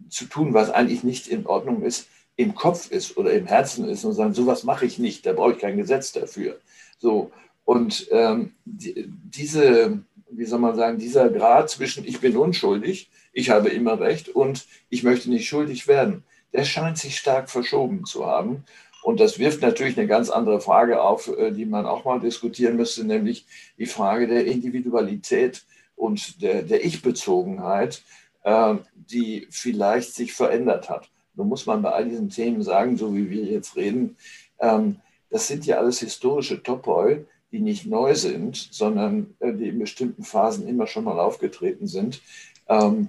zu 0.09 0.27
tun, 0.27 0.55
was 0.55 0.70
eigentlich 0.70 1.03
nicht 1.03 1.27
in 1.29 1.46
Ordnung 1.46 1.83
ist, 1.83 2.09
im 2.37 2.55
Kopf 2.55 2.90
ist 2.90 3.16
oder 3.16 3.33
im 3.33 3.46
Herzen 3.46 3.88
ist 3.88 4.05
und 4.05 4.12
sagen, 4.12 4.35
sowas 4.35 4.62
mache 4.62 4.87
ich 4.87 4.99
nicht, 4.99 5.27
da 5.27 5.33
brauche 5.33 5.53
ich 5.53 5.59
kein 5.59 5.77
Gesetz 5.77 6.12
dafür. 6.12 6.61
So, 6.99 7.33
und 7.64 8.07
ähm, 8.11 8.53
die, 8.64 9.07
diese, 9.09 10.03
wie 10.31 10.44
soll 10.44 10.61
man 10.61 10.77
sagen, 10.77 10.99
dieser 10.99 11.29
Grad 11.31 11.70
zwischen 11.70 12.07
ich 12.07 12.20
bin 12.20 12.37
unschuldig, 12.37 13.11
ich 13.33 13.51
habe 13.51 13.70
immer 13.70 13.99
recht 13.99 14.29
und 14.29 14.66
ich 14.88 15.03
möchte 15.03 15.31
nicht 15.31 15.49
schuldig 15.49 15.88
werden, 15.88 16.25
der 16.53 16.64
scheint 16.64 16.99
sich 16.99 17.18
stark 17.18 17.51
verschoben 17.51 18.05
zu 18.05 18.25
haben. 18.27 18.64
Und 19.07 19.21
das 19.21 19.38
wirft 19.38 19.62
natürlich 19.62 19.97
eine 19.97 20.09
ganz 20.09 20.31
andere 20.31 20.61
Frage 20.61 21.01
auf, 21.01 21.29
äh, 21.29 21.53
die 21.53 21.64
man 21.64 21.87
auch 21.87 22.05
mal 22.05 22.19
diskutieren 22.19 22.75
müsste, 22.75 23.05
nämlich 23.05 23.47
die 23.79 23.87
Frage 23.87 24.27
der 24.27 24.47
Individualität 24.47 25.64
und 25.95 26.42
der, 26.42 26.64
der 26.64 26.85
Ich-Bezogenheit, 26.85 28.03
äh, 28.42 28.75
die 28.97 29.47
vielleicht 29.49 30.12
sich 30.12 30.33
verändert 30.33 30.90
hat. 30.90 31.09
Nun 31.37 31.47
muss 31.47 31.66
man 31.66 31.83
bei 31.83 31.92
all 31.92 32.09
diesen 32.09 32.31
Themen 32.31 32.64
sagen, 32.64 32.97
so 32.97 33.14
wie 33.14 33.31
wir 33.31 33.45
jetzt 33.45 33.77
reden, 33.77 34.16
ähm, 34.59 34.97
das 35.31 35.47
sind 35.47 35.64
ja 35.66 35.77
alles 35.77 36.01
historische 36.01 36.61
Topoi, 36.61 37.27
die 37.53 37.61
nicht 37.61 37.87
neu 37.87 38.16
sind, 38.16 38.57
sondern 38.73 39.37
äh, 39.38 39.53
die 39.53 39.69
in 39.69 39.79
bestimmten 39.79 40.25
Phasen 40.25 40.66
immer 40.66 40.88
schon 40.88 41.05
mal 41.05 41.21
aufgetreten 41.21 41.87
sind. 41.87 42.21
Ähm, 42.69 43.09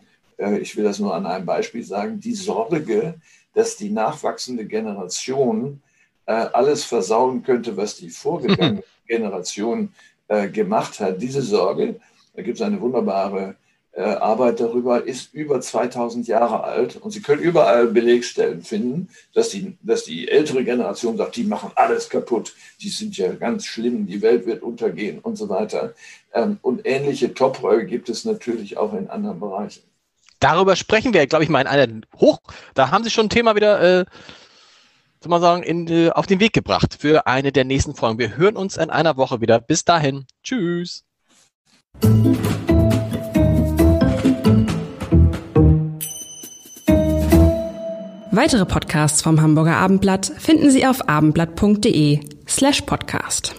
ich 0.61 0.77
will 0.77 0.83
das 0.83 0.99
nur 0.99 1.15
an 1.15 1.25
einem 1.25 1.47
Beispiel 1.47 1.83
sagen. 1.83 2.19
Die 2.19 2.35
Sorge, 2.35 3.15
dass 3.55 3.77
die 3.77 3.89
nachwachsende 3.89 4.67
Generation 4.67 5.81
alles 6.31 6.83
versauen 6.83 7.43
könnte, 7.43 7.77
was 7.77 7.95
die 7.95 8.09
vorgegangene 8.09 8.83
Generation 9.07 9.93
äh, 10.27 10.49
gemacht 10.49 10.99
hat. 10.99 11.21
Diese 11.21 11.41
Sorge, 11.41 11.99
da 12.35 12.41
gibt 12.41 12.57
es 12.57 12.61
eine 12.61 12.81
wunderbare 12.81 13.55
äh, 13.93 14.01
Arbeit 14.01 14.59
darüber, 14.59 15.03
ist 15.03 15.33
über 15.33 15.59
2000 15.59 16.27
Jahre 16.27 16.63
alt 16.63 16.97
und 16.97 17.11
Sie 17.11 17.21
können 17.21 17.41
überall 17.41 17.87
Belegstellen 17.87 18.61
finden, 18.61 19.09
dass 19.33 19.49
die, 19.49 19.77
dass 19.81 20.03
die 20.03 20.27
ältere 20.27 20.63
Generation 20.63 21.17
sagt, 21.17 21.35
die 21.35 21.45
machen 21.45 21.71
alles 21.75 22.09
kaputt, 22.09 22.53
die 22.81 22.89
sind 22.89 23.17
ja 23.17 23.33
ganz 23.33 23.65
schlimm, 23.65 24.05
die 24.05 24.21
Welt 24.21 24.45
wird 24.45 24.61
untergehen 24.61 25.19
und 25.19 25.35
so 25.35 25.49
weiter. 25.49 25.93
Ähm, 26.33 26.57
und 26.61 26.85
ähnliche 26.85 27.33
Topräume 27.33 27.85
gibt 27.85 28.09
es 28.09 28.23
natürlich 28.23 28.77
auch 28.77 28.93
in 28.93 29.09
anderen 29.09 29.39
Bereichen. 29.39 29.81
Darüber 30.39 30.75
sprechen 30.75 31.13
wir, 31.13 31.25
glaube 31.25 31.43
ich, 31.43 31.49
mal 31.49 31.61
in 31.61 31.67
einer 31.67 32.01
Hoch. 32.17 32.39
Da 32.75 32.91
haben 32.91 33.03
Sie 33.03 33.09
schon 33.09 33.25
ein 33.25 33.31
Thema 33.31 33.55
wieder, 33.55 34.01
äh, 34.01 34.05
soll 35.21 35.29
man 35.29 35.41
sagen, 35.41 35.63
in, 35.63 35.87
äh, 35.87 36.09
auf 36.11 36.27
den 36.27 36.39
Weg 36.39 36.53
gebracht 36.53 36.97
für 36.99 37.27
eine 37.27 37.51
der 37.51 37.65
nächsten 37.65 37.95
Folgen. 37.95 38.19
Wir 38.19 38.37
hören 38.37 38.55
uns 38.55 38.77
in 38.77 38.89
einer 38.89 39.17
Woche 39.17 39.41
wieder. 39.41 39.59
Bis 39.59 39.85
dahin. 39.85 40.25
Tschüss. 40.43 41.03
Weitere 48.31 48.65
Podcasts 48.65 49.23
vom 49.23 49.41
Hamburger 49.41 49.77
Abendblatt 49.77 50.31
finden 50.37 50.69
Sie 50.69 50.85
auf 50.85 51.09
abendblatt.de 51.09 52.19
slash 52.47 52.81
podcast. 52.81 53.55